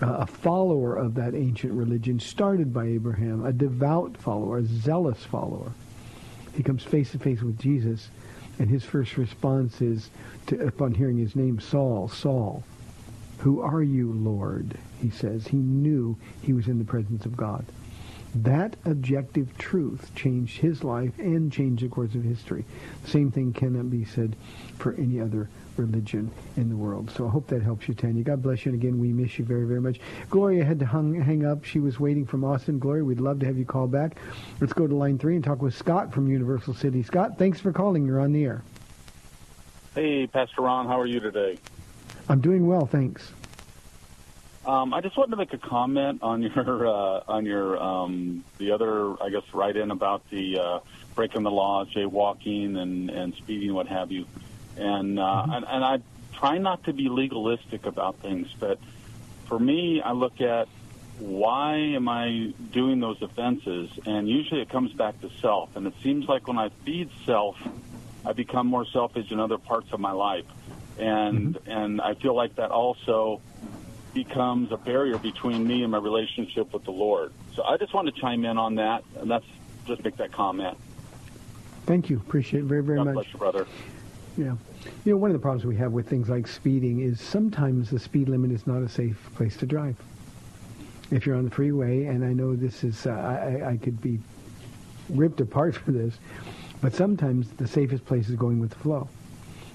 [0.00, 5.22] uh, a follower of that ancient religion, started by Abraham, a devout follower, a zealous
[5.24, 5.72] follower.
[6.56, 8.08] He comes face to face with Jesus,
[8.58, 10.08] and his first response is,
[10.46, 12.64] to, upon hearing his name, Saul, Saul,
[13.38, 14.78] who are you, Lord?
[15.02, 15.46] He says.
[15.46, 17.66] He knew he was in the presence of God.
[18.34, 22.64] That objective truth changed his life and changed the course of history.
[23.04, 24.34] The same thing cannot be said
[24.78, 27.10] for any other religion in the world.
[27.10, 28.24] So I hope that helps you, Tanya.
[28.24, 28.72] God bless you.
[28.72, 30.00] And again, we miss you very, very much.
[30.30, 31.64] Gloria had to hung, hang up.
[31.64, 32.78] She was waiting from Austin.
[32.78, 34.16] Gloria, we'd love to have you call back.
[34.60, 37.02] Let's go to line three and talk with Scott from Universal City.
[37.02, 38.04] Scott, thanks for calling.
[38.04, 38.62] You're on the air.
[39.94, 41.56] Hey, Pastor Ron, how are you today?
[42.28, 43.32] I'm doing well, thanks.
[44.66, 48.72] Um, I just wanted to make a comment on your uh, on your um, the
[48.72, 50.78] other I guess write in about the uh,
[51.14, 54.26] breaking the laws, jaywalking, and and speeding, what have you,
[54.76, 55.52] and, uh, mm-hmm.
[55.52, 55.98] and and I
[56.32, 58.78] try not to be legalistic about things, but
[59.46, 60.68] for me, I look at
[61.18, 65.94] why am I doing those offenses, and usually it comes back to self, and it
[66.02, 67.56] seems like when I feed self,
[68.24, 70.46] I become more selfish in other parts of my life,
[70.98, 71.70] and mm-hmm.
[71.70, 73.42] and I feel like that also
[74.14, 77.32] becomes a barrier between me and my relationship with the Lord.
[77.54, 79.44] So I just want to chime in on that, and that's
[79.86, 80.78] just make that comment.
[81.84, 82.16] Thank you.
[82.16, 83.14] Appreciate it very, very God much.
[83.14, 83.66] Bless you, brother.
[84.38, 84.54] Yeah.
[85.04, 87.98] You know, one of the problems we have with things like speeding is sometimes the
[87.98, 89.96] speed limit is not a safe place to drive.
[91.10, 94.18] If you're on the freeway, and I know this is, uh, I, I could be
[95.10, 96.14] ripped apart for this,
[96.80, 99.08] but sometimes the safest place is going with the flow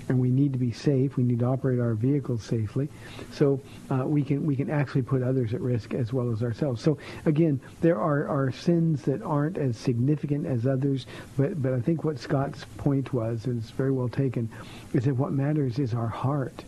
[0.10, 1.16] and we need to be safe.
[1.16, 2.90] We need to operate our vehicles safely,
[3.32, 6.82] so uh, we can we can actually put others at risk as well as ourselves.
[6.82, 11.06] So again, there are, are sins that aren't as significant as others,
[11.38, 14.50] but but I think what Scott's point was, and it's very well taken,
[14.94, 16.64] is that what matters is our heart.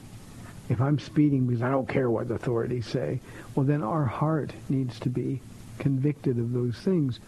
[0.70, 3.20] If I'm speeding because I don't care what the authorities say,
[3.56, 5.42] well then our heart needs to be
[5.82, 7.20] convicted of those things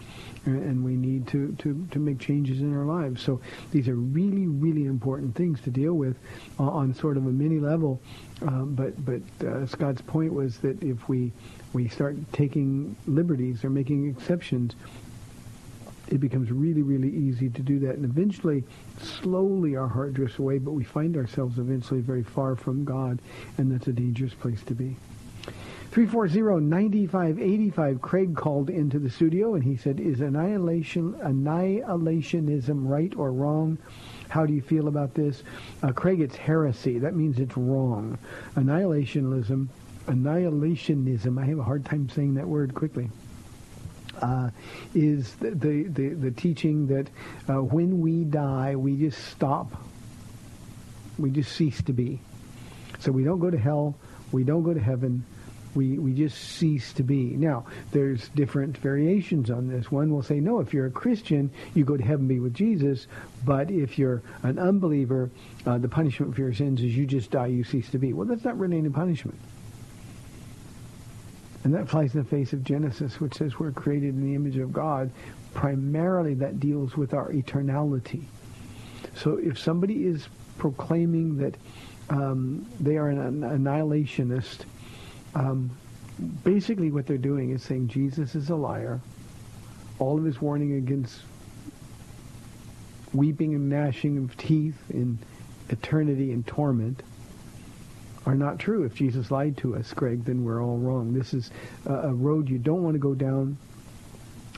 [0.45, 3.21] and we need to, to, to make changes in our lives.
[3.21, 3.41] So
[3.71, 6.15] these are really, really important things to deal with
[6.59, 7.99] on sort of a mini level.
[8.41, 11.31] Um, but but uh, Scott's point was that if we
[11.71, 14.75] we start taking liberties or making exceptions,
[16.09, 17.95] it becomes really, really easy to do that.
[17.95, 18.63] And eventually,
[19.01, 23.19] slowly our heart drifts away, but we find ourselves eventually very far from God,
[23.57, 24.97] and that's a dangerous place to be.
[25.93, 28.01] 340-9585.
[28.01, 33.77] Craig called into the studio and he said, is annihilation, annihilationism right or wrong?
[34.27, 35.43] How do you feel about this?
[35.83, 36.97] Uh, Craig, it's heresy.
[36.97, 38.17] That means it's wrong.
[38.55, 39.67] Annihilationism,
[40.07, 43.11] annihilationism, I have a hard time saying that word quickly.
[44.19, 44.49] Uh,
[44.95, 47.07] is the, the, the, the, teaching that
[47.47, 49.71] uh, when we die, we just stop.
[51.19, 52.19] We just cease to be.
[52.99, 53.95] So we don't go to hell.
[54.31, 55.23] We don't go to heaven
[55.75, 57.35] we, we just cease to be.
[57.35, 59.91] Now, there's different variations on this.
[59.91, 63.07] One will say, no, if you're a Christian, you go to heaven be with Jesus.
[63.45, 65.29] But if you're an unbeliever,
[65.65, 68.13] uh, the punishment for your sins is you just die, you cease to be.
[68.13, 69.39] Well, that's not really any punishment.
[71.63, 74.57] And that flies in the face of Genesis, which says we're created in the image
[74.57, 75.11] of God.
[75.53, 78.23] Primarily, that deals with our eternality.
[79.15, 81.55] So if somebody is proclaiming that
[82.09, 84.65] um, they are an annihilationist,
[85.35, 85.71] um,
[86.43, 88.99] basically, what they're doing is saying Jesus is a liar.
[89.99, 91.21] All of his warning against
[93.13, 95.17] weeping and gnashing of teeth in
[95.69, 97.03] eternity and torment
[98.25, 98.83] are not true.
[98.83, 101.13] If Jesus lied to us, Greg, then we're all wrong.
[101.13, 101.51] This is
[101.85, 103.57] a road you don't want to go down.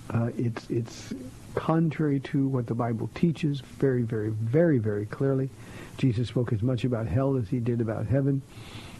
[0.09, 1.13] Uh, it's it's
[1.55, 5.49] contrary to what the Bible teaches very, very, very, very clearly.
[5.97, 8.41] Jesus spoke as much about hell as he did about heaven.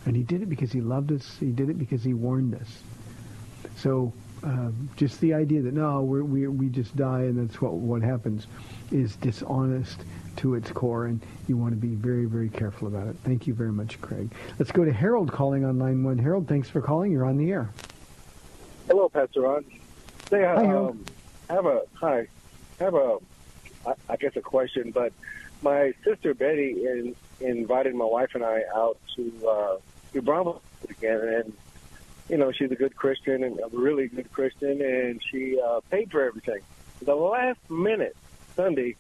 [0.06, 1.38] And he did it because he loved us.
[1.40, 2.84] He did it because he warned us.
[3.78, 7.74] So uh, just the idea that, no, we're, we, we just die and that's what,
[7.74, 8.46] what happens
[8.92, 10.02] is dishonest
[10.38, 11.06] to its core.
[11.06, 13.16] And you want to be very, very careful about it.
[13.24, 14.32] Thank you very much, Craig.
[14.60, 16.20] Let's go to Harold calling on line one.
[16.20, 17.12] Harold, thanks for calling.
[17.12, 17.70] You're on the air.
[18.88, 19.66] Hello, Pastor Ron.
[20.30, 21.12] Say, Hi, um, Harold.
[21.50, 22.28] have a hi.
[22.80, 23.18] Have a,
[23.88, 25.14] I, I guess a question, but
[25.62, 29.78] my sister Betty in, invited my wife and I out to uh,
[30.16, 31.54] New Braunfels again, and
[32.30, 36.10] you know she's a good Christian and a really good Christian, and she uh, paid
[36.10, 36.62] for everything.
[37.02, 38.16] The last minute
[38.56, 38.96] Sunday,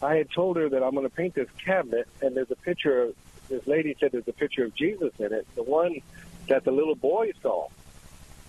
[0.00, 3.02] I had told her that I'm going to paint this cabinet, and there's a picture.
[3.02, 3.14] of
[3.50, 6.00] This lady said there's a picture of Jesus in it, the one
[6.48, 7.68] that the little boy saw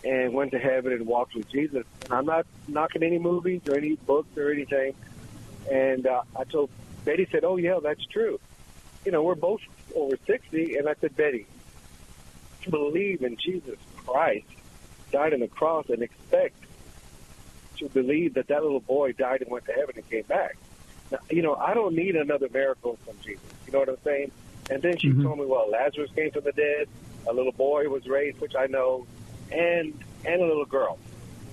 [0.06, 1.84] and went to heaven and walked with Jesus.
[2.06, 4.95] And I'm not knocking any movies or any books or anything.
[5.70, 6.70] And uh, I told
[7.04, 8.39] Betty said, "Oh yeah, that's true."
[9.04, 9.60] You know, we're both
[9.93, 11.45] over sixty, and I said, Betty,
[12.64, 14.45] to believe in Jesus Christ,
[15.12, 16.55] died on the cross, and expect
[17.78, 20.57] to believe that that little boy died and went to heaven and came back.
[21.12, 23.41] Now, you know, I don't need another miracle from Jesus.
[23.66, 24.32] You know what I'm saying?
[24.70, 25.24] And then she Mhm.
[25.24, 26.88] told me, well, Lazarus came from the dead,
[27.28, 29.05] a little boy was raised, which I know,
[29.51, 29.93] and
[30.26, 30.99] and a little girl.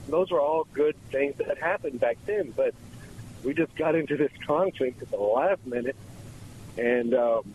[0.09, 2.75] Those were all good things that happened back then, but
[3.45, 5.97] we just got into this conflict at the last minute,
[6.77, 7.55] and um,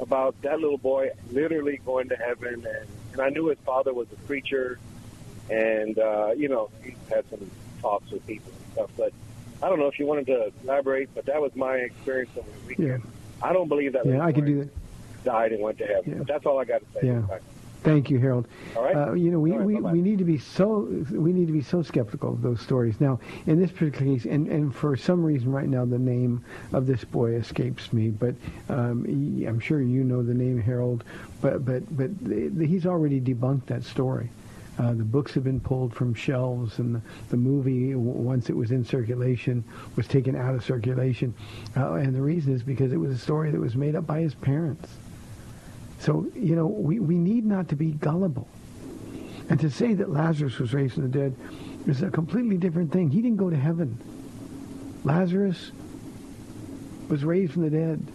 [0.00, 4.08] about that little boy literally going to heaven, and, and I knew his father was
[4.12, 4.78] a preacher,
[5.50, 8.90] and uh, you know he had some talks with people and stuff.
[8.96, 9.12] But
[9.62, 12.66] I don't know if you wanted to elaborate, but that was my experience over the
[12.66, 13.02] weekend.
[13.04, 13.46] Yeah.
[13.48, 14.06] I don't believe that.
[14.06, 15.24] Yeah, I can do that.
[15.24, 16.10] Died and went to heaven.
[16.10, 16.18] Yeah.
[16.18, 17.06] But that's all I got to say.
[17.06, 17.22] Yeah.
[17.84, 18.48] Thank you, Harold.
[18.76, 18.96] All right.
[18.96, 19.92] Uh, you know, we, right, we, bye-bye.
[19.92, 22.98] we need to be so we need to be so skeptical of those stories.
[23.00, 26.86] Now, in this particular case, and, and for some reason right now, the name of
[26.86, 28.08] this boy escapes me.
[28.08, 28.34] But
[28.70, 31.04] um, he- I'm sure you know the name Harold.
[31.42, 32.08] But but but
[32.66, 34.30] he's already debunked that story.
[34.78, 38.56] Uh, the books have been pulled from shelves, and the, the movie, w- once it
[38.56, 39.62] was in circulation,
[39.94, 41.32] was taken out of circulation.
[41.76, 44.18] Uh, and the reason is because it was a story that was made up by
[44.20, 44.88] his parents.
[46.04, 48.46] So, you know, we, we need not to be gullible.
[49.48, 51.34] And to say that Lazarus was raised from the dead
[51.86, 53.08] is a completely different thing.
[53.08, 53.98] He didn't go to heaven.
[55.02, 55.72] Lazarus
[57.08, 58.06] was raised from the dead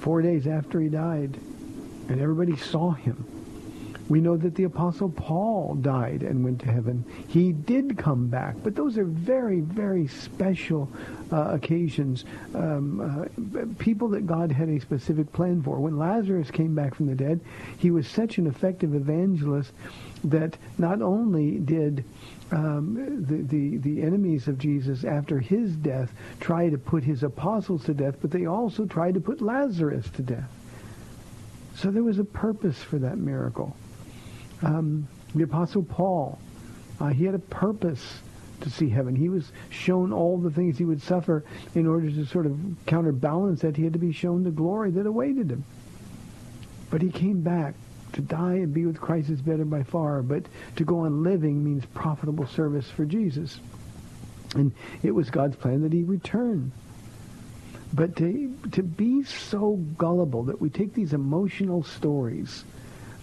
[0.00, 1.38] four days after he died,
[2.08, 3.35] and everybody saw him.
[4.08, 7.04] We know that the Apostle Paul died and went to heaven.
[7.26, 10.88] He did come back, but those are very, very special
[11.32, 12.24] uh, occasions.
[12.54, 15.80] Um, uh, people that God had a specific plan for.
[15.80, 17.40] When Lazarus came back from the dead,
[17.78, 19.72] he was such an effective evangelist
[20.22, 22.04] that not only did
[22.52, 27.84] um, the, the, the enemies of Jesus after his death try to put his apostles
[27.86, 30.50] to death, but they also tried to put Lazarus to death.
[31.74, 33.76] So there was a purpose for that miracle.
[34.66, 36.40] Um, the Apostle Paul,
[36.98, 38.20] uh, he had a purpose
[38.62, 39.14] to see heaven.
[39.14, 41.44] He was shown all the things he would suffer
[41.76, 43.76] in order to sort of counterbalance that.
[43.76, 45.64] He had to be shown the glory that awaited him.
[46.90, 47.74] But he came back.
[48.12, 50.44] To die and be with Christ is better by far, but
[50.76, 53.60] to go on living means profitable service for Jesus.
[54.54, 56.72] And it was God's plan that he return.
[57.92, 62.64] But to, to be so gullible that we take these emotional stories,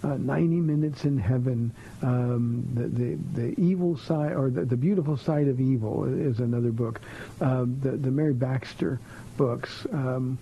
[0.04, 5.18] uh, 90 Minutes in Heaven, um, the, the, the evil side, or the, the beautiful
[5.18, 7.02] side of evil is another book,
[7.42, 9.00] um, the, the Mary Baxter
[9.38, 9.86] books.
[9.92, 10.38] Um,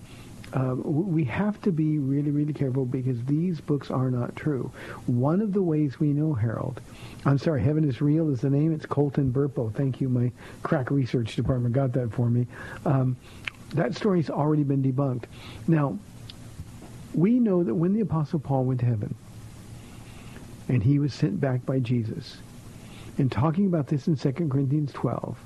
[0.54, 4.70] uh, we have to be really, really careful because these books are not true.
[5.06, 6.82] One of the ways we know, Harold,
[7.26, 8.74] I'm sorry, Heaven is Real is the name.
[8.74, 9.74] It's Colton Burpo.
[9.74, 10.10] Thank you.
[10.10, 10.32] My
[10.64, 12.48] crack research department got that for me.
[12.86, 13.16] Um,
[13.76, 15.24] that story's already been debunked.
[15.68, 15.98] Now,
[17.14, 19.16] we know that when the Apostle Paul went to heaven
[20.72, 22.38] and he was sent back by Jesus,
[23.18, 25.38] and talking about this in 2 Corinthians 12,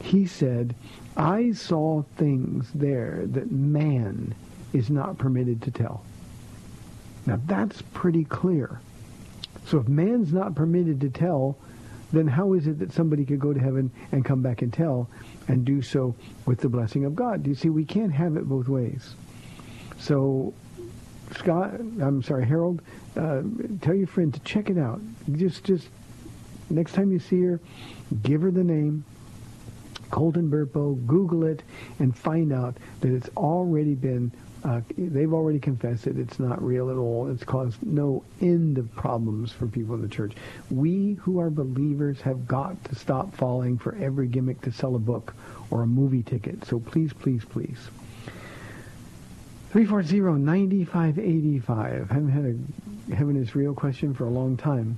[0.00, 0.74] he said,
[1.18, 4.34] I saw things there that man
[4.72, 6.02] is not permitted to tell.
[7.26, 8.80] Now that's pretty clear.
[9.66, 11.58] So if man's not permitted to tell,
[12.10, 15.10] then how is it that somebody could go to heaven and come back and tell
[15.46, 16.14] and do so
[16.46, 17.42] with the blessing of God?
[17.42, 19.14] Do you see, we can't have it both ways.
[19.98, 20.54] So,
[21.38, 22.80] Scott, I'm sorry, Harold,
[23.16, 23.42] uh,
[23.80, 25.00] tell your friend to check it out.
[25.32, 25.88] Just, just
[26.70, 27.60] next time you see her,
[28.22, 29.04] give her the name,
[30.10, 31.62] Colton Burpo, Google it,
[31.98, 34.30] and find out that it's already been,
[34.62, 36.18] uh, they've already confessed it.
[36.18, 37.28] It's not real at all.
[37.30, 40.34] It's caused no end of problems for people in the church.
[40.70, 45.00] We who are believers have got to stop falling for every gimmick to sell a
[45.00, 45.34] book
[45.70, 46.64] or a movie ticket.
[46.64, 47.88] So please, please, please.
[49.74, 52.08] 340-9585.
[52.08, 52.54] Haven't had a
[53.12, 54.96] Heaven is Real question for a long time.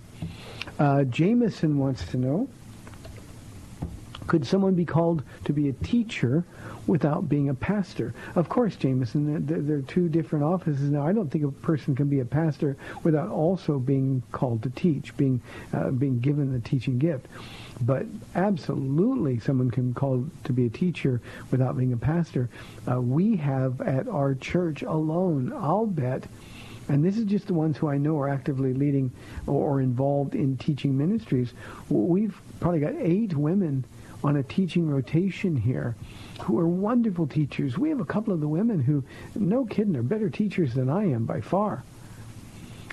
[0.78, 2.46] Uh, Jameson wants to know,
[4.26, 6.44] could someone be called to be a teacher
[6.86, 8.14] without being a pastor?
[8.34, 11.06] Of course, Jameson, there, are two different offices now.
[11.06, 15.16] I don't think a person can be a pastor without also being called to teach,
[15.16, 15.40] being
[15.72, 17.26] uh, being given the teaching gift.
[17.80, 21.20] But absolutely, someone can call to be a teacher
[21.50, 22.48] without being a pastor.
[22.90, 26.26] Uh, we have at our church alone, I'll bet,
[26.88, 29.10] and this is just the ones who I know are actively leading
[29.46, 31.52] or, involved in teaching ministries.
[31.88, 33.84] We've probably got eight women
[34.22, 35.96] on a teaching rotation here
[36.42, 37.78] who are wonderful teachers.
[37.78, 41.10] We have a couple of the women who, no kidding, are better teachers than I
[41.10, 41.84] am by far.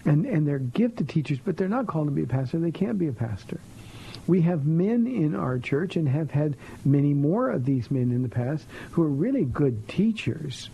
[0.06, 2.60] And, and they're gifted teachers, but they're not called to be a pastor.
[2.60, 3.60] They can't be a pastor.
[4.28, 8.24] We have men in our church and have had many more of these men in
[8.24, 10.70] the past who are really good teachers,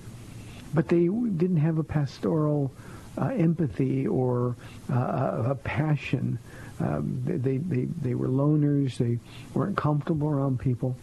[0.74, 2.72] but they didn't have a pastoral
[3.18, 4.56] uh, empathy or
[4.92, 6.38] uh, a passion.
[6.80, 8.98] Um, they, they, they were loners.
[8.98, 9.20] They
[9.54, 10.96] weren't comfortable around people.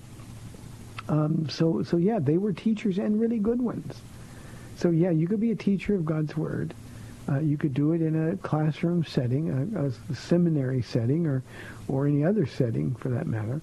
[1.09, 4.01] Um, so, so yeah, they were teachers and really good ones.
[4.77, 6.75] So yeah, you could be a teacher of God's Word.
[7.29, 11.43] Uh, you could do it in a classroom setting, a, a, seminary setting, or,
[11.89, 13.61] or any other setting for that matter.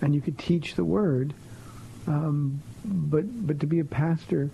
[0.00, 1.34] And you could teach the Word.
[2.06, 4.50] Um, but, but to be a pastor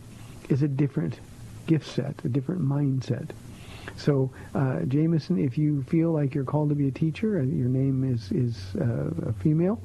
[0.48, 1.18] is a different
[1.66, 3.30] gift set, a different mindset.
[3.96, 7.68] So, uh, Jameson, if you feel like you're called to be a teacher and your
[7.68, 9.82] name is, is uh, a female,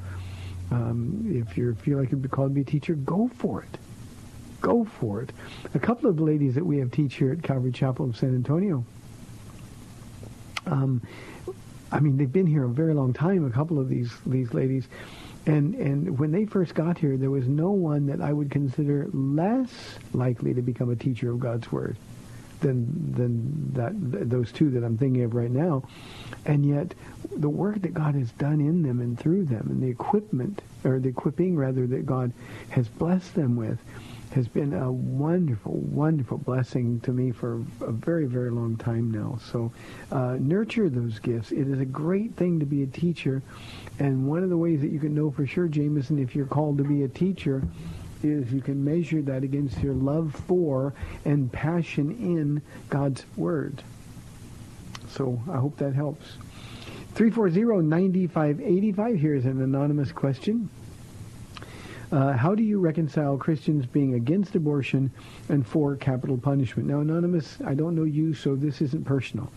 [0.72, 3.78] um, if you feel like you're called to be a teacher, go for it.
[4.62, 5.32] Go for it.
[5.74, 8.84] A couple of ladies that we have teach here at Calvary Chapel of San Antonio,
[10.66, 11.02] um,
[11.92, 14.88] I mean, they've been here a very long time, a couple of these, these ladies.
[15.46, 19.08] And, and when they first got here, there was no one that I would consider
[19.14, 19.70] less
[20.14, 21.98] likely to become a teacher of God's Word
[22.62, 25.84] than than that those two that I'm thinking of right now.
[26.46, 26.94] And yet,
[27.36, 31.00] the work that God has done in them and through them, and the equipment or
[31.00, 32.32] the equipping rather that God
[32.70, 33.80] has blessed them with,
[34.36, 39.40] has been a wonderful, wonderful blessing to me for a very, very long time now.
[39.52, 39.72] So
[40.12, 41.52] uh, nurture those gifts.
[41.52, 43.42] It is a great thing to be a teacher.
[43.98, 46.78] And one of the ways that you can know for sure, Jameson, if you're called
[46.80, 47.64] to be a teacher,
[48.26, 53.84] is you can measure that against your love for and passion in God's Word.
[55.10, 56.26] So I hope that helps.
[57.16, 59.18] 340-9585.
[59.18, 60.70] Here's an anonymous question.
[62.12, 65.12] Uh, how do you reconcile Christians being against abortion
[65.50, 66.88] and for capital punishment?
[66.88, 69.52] Now, Anonymous, I don't know you, so this isn't personal.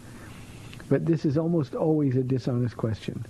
[0.88, 3.24] But this is almost always a dishonest question.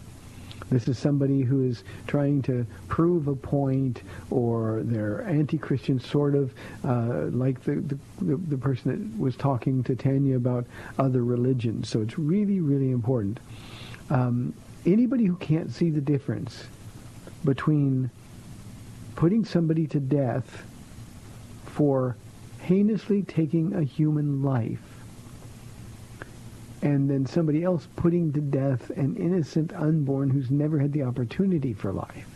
[0.70, 6.52] This is somebody who is trying to prove a point, or they're anti-Christian, sort of
[6.84, 7.76] uh, like the,
[8.20, 10.66] the, the person that was talking to Tanya about
[10.98, 11.88] other religions.
[11.88, 13.40] So it's really, really important.
[14.10, 14.52] Um,
[14.84, 16.64] anybody who can't see the difference
[17.44, 18.10] between
[19.16, 20.64] putting somebody to death
[21.64, 22.16] for
[22.60, 24.87] heinously taking a human life
[26.82, 31.72] and then somebody else putting to death an innocent unborn who's never had the opportunity
[31.72, 32.26] for life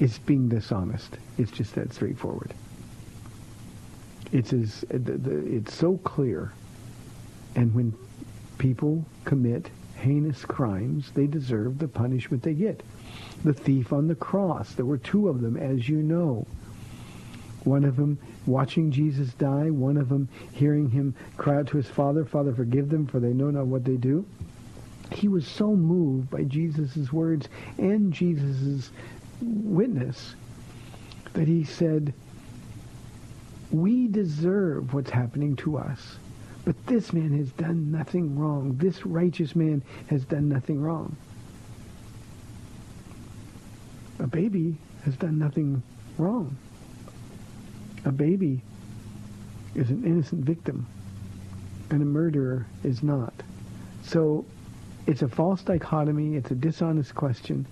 [0.00, 1.18] is being dishonest.
[1.38, 2.54] It's just that straightforward.
[4.32, 6.52] It's as it's so clear,
[7.54, 7.92] and when
[8.58, 12.82] people commit heinous crimes, they deserve the punishment they get
[13.44, 14.72] the thief on the cross.
[14.72, 16.46] There were two of them, as you know.
[17.64, 21.88] One of them watching Jesus die, one of them hearing him cry out to his
[21.88, 24.24] Father, Father, forgive them, for they know not what they do.
[25.12, 28.90] He was so moved by Jesus' words and Jesus'
[29.40, 30.34] witness
[31.34, 32.14] that he said,
[33.70, 36.18] we deserve what's happening to us.
[36.64, 38.76] But this man has done nothing wrong.
[38.76, 41.16] This righteous man has done nothing wrong
[44.22, 45.82] a baby has done nothing
[46.16, 46.56] wrong.
[48.04, 48.62] A baby
[49.74, 50.86] is an innocent victim,
[51.90, 53.32] and a murderer is not.
[54.02, 54.44] So
[55.06, 56.36] it's a false dichotomy.
[56.36, 57.66] It's a dishonest question.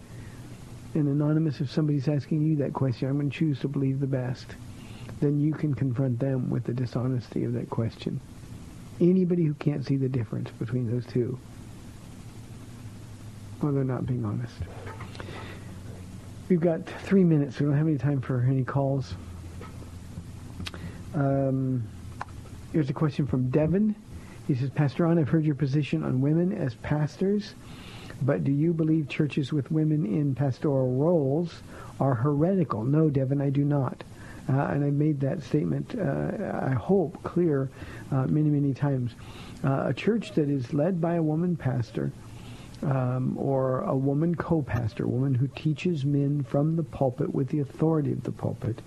[0.95, 4.07] And anonymous, if somebody's asking you that question, I'm going to choose to believe the
[4.07, 4.47] best.
[5.21, 8.21] Then you can confront them with the dishonesty of that question.
[9.01, 11.39] Anybody who can't see the difference between those two,
[13.63, 14.55] well, they're not being honest.
[16.49, 17.61] We've got three minutes.
[17.61, 19.15] We don't have any time for any calls.
[21.15, 21.89] Um,
[22.73, 23.95] here's a question from Devin.
[24.47, 27.55] He says, Pastor Ron, I've heard your position on women as pastors,
[28.23, 31.63] but do you believe churches with women in pastoral roles
[32.01, 32.85] are heretical?
[32.85, 34.03] No, Devin, I do not.
[34.49, 37.71] Uh, and I made that statement, uh, I hope, clear
[38.11, 39.13] uh, many, many times.
[39.63, 42.11] Uh, a church that is led by a woman pastor
[42.83, 47.61] um, or a woman co-pastor, a woman who teaches men from the pulpit with the
[47.61, 48.81] authority of the pulpit,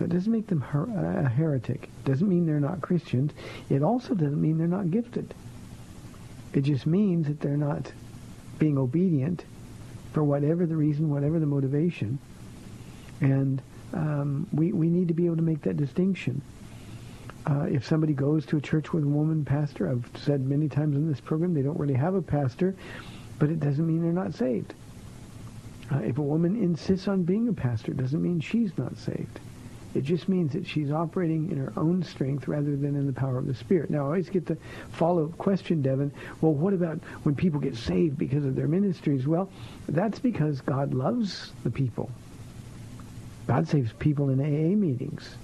[0.00, 0.88] that doesn't make them her-
[1.24, 1.88] a heretic.
[2.04, 3.32] Doesn't mean they're not Christians.
[3.68, 5.34] It also doesn't mean they're not gifted.
[6.52, 7.92] It just means that they're not
[8.58, 9.44] being obedient
[10.12, 12.18] for whatever the reason, whatever the motivation.
[13.20, 16.42] And um, we, we need to be able to make that distinction.
[17.46, 20.96] Uh, if somebody goes to a church with a woman pastor, I've said many times
[20.96, 22.74] in this program, they don't really have a pastor,
[23.38, 24.74] but it doesn't mean they're not saved.
[25.92, 29.40] Uh, if a woman insists on being a pastor, it doesn't mean she's not saved.
[29.94, 33.38] It just means that she's operating in her own strength rather than in the power
[33.38, 33.90] of the Spirit.
[33.90, 34.56] Now, I always get the
[34.92, 36.12] follow-up question, Devin.
[36.40, 39.26] Well, what about when people get saved because of their ministries?
[39.26, 39.50] Well,
[39.88, 42.10] that's because God loves the people.
[43.48, 45.34] God saves people in AA meetings.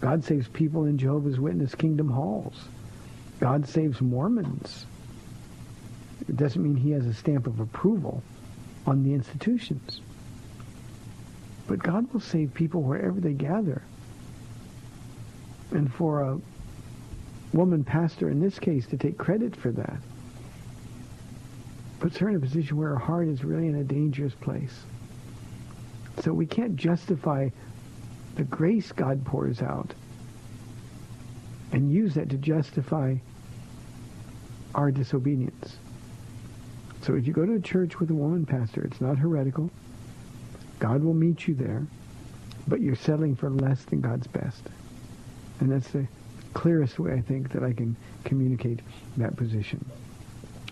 [0.00, 2.64] God saves people in Jehovah's Witness kingdom halls.
[3.40, 4.86] God saves Mormons.
[6.28, 8.22] It doesn't mean he has a stamp of approval
[8.86, 10.00] on the institutions.
[11.66, 13.82] But God will save people wherever they gather.
[15.70, 16.40] And for a
[17.52, 19.98] woman pastor in this case to take credit for that
[22.00, 24.84] puts her in a position where her heart is really in a dangerous place.
[26.22, 27.50] So we can't justify
[28.34, 29.94] the grace God pours out
[31.70, 33.14] and use that to justify
[34.74, 35.76] our disobedience.
[37.02, 39.70] So if you go to a church with a woman pastor, it's not heretical.
[40.82, 41.86] God will meet you there,
[42.66, 44.62] but you're settling for less than God's best.
[45.60, 46.08] And that's the
[46.54, 48.80] clearest way, I think, that I can communicate
[49.16, 49.88] that position.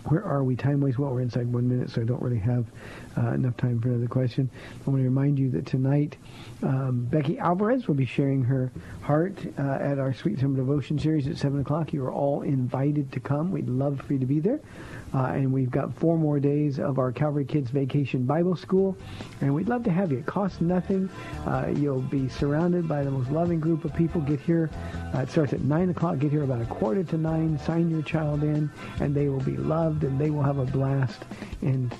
[0.09, 0.97] Where are we time-wise?
[0.97, 2.65] Well, we're inside one minute, so I don't really have
[3.17, 4.49] uh, enough time for another question.
[4.85, 6.17] I want to remind you that tonight
[6.63, 11.27] um, Becky Alvarez will be sharing her heart uh, at our Sweet Summer Devotion series
[11.27, 11.93] at 7 o'clock.
[11.93, 13.51] You are all invited to come.
[13.51, 14.59] We'd love for you to be there.
[15.13, 18.97] Uh, and we've got four more days of our Calvary Kids Vacation Bible School.
[19.41, 20.19] And we'd love to have you.
[20.19, 21.09] It costs nothing.
[21.45, 24.21] Uh, you'll be surrounded by the most loving group of people.
[24.21, 24.69] Get here.
[25.13, 26.19] Uh, it starts at 9 o'clock.
[26.19, 27.59] Get here about a quarter to 9.
[27.59, 31.23] Sign your child in, and they will be loved, and they will have a blast.
[31.61, 31.93] And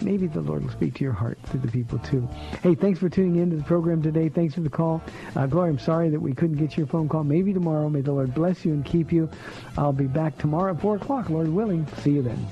[0.00, 2.28] maybe the Lord will speak to your heart through the people too.
[2.62, 4.28] Hey, thanks for tuning in to the program today.
[4.28, 5.02] Thanks for the call.
[5.36, 7.24] Uh, Gloria, I'm sorry that we couldn't get your phone call.
[7.24, 7.88] Maybe tomorrow.
[7.88, 9.28] May the Lord bless you and keep you.
[9.76, 11.86] I'll be back tomorrow at 4 o'clock, Lord willing.
[12.02, 12.46] See you then.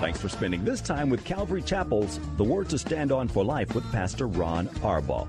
[0.00, 3.74] Thanks for spending this time with Calvary Chapel's The Word to Stand On for Life
[3.74, 5.28] with Pastor Ron Arbaugh.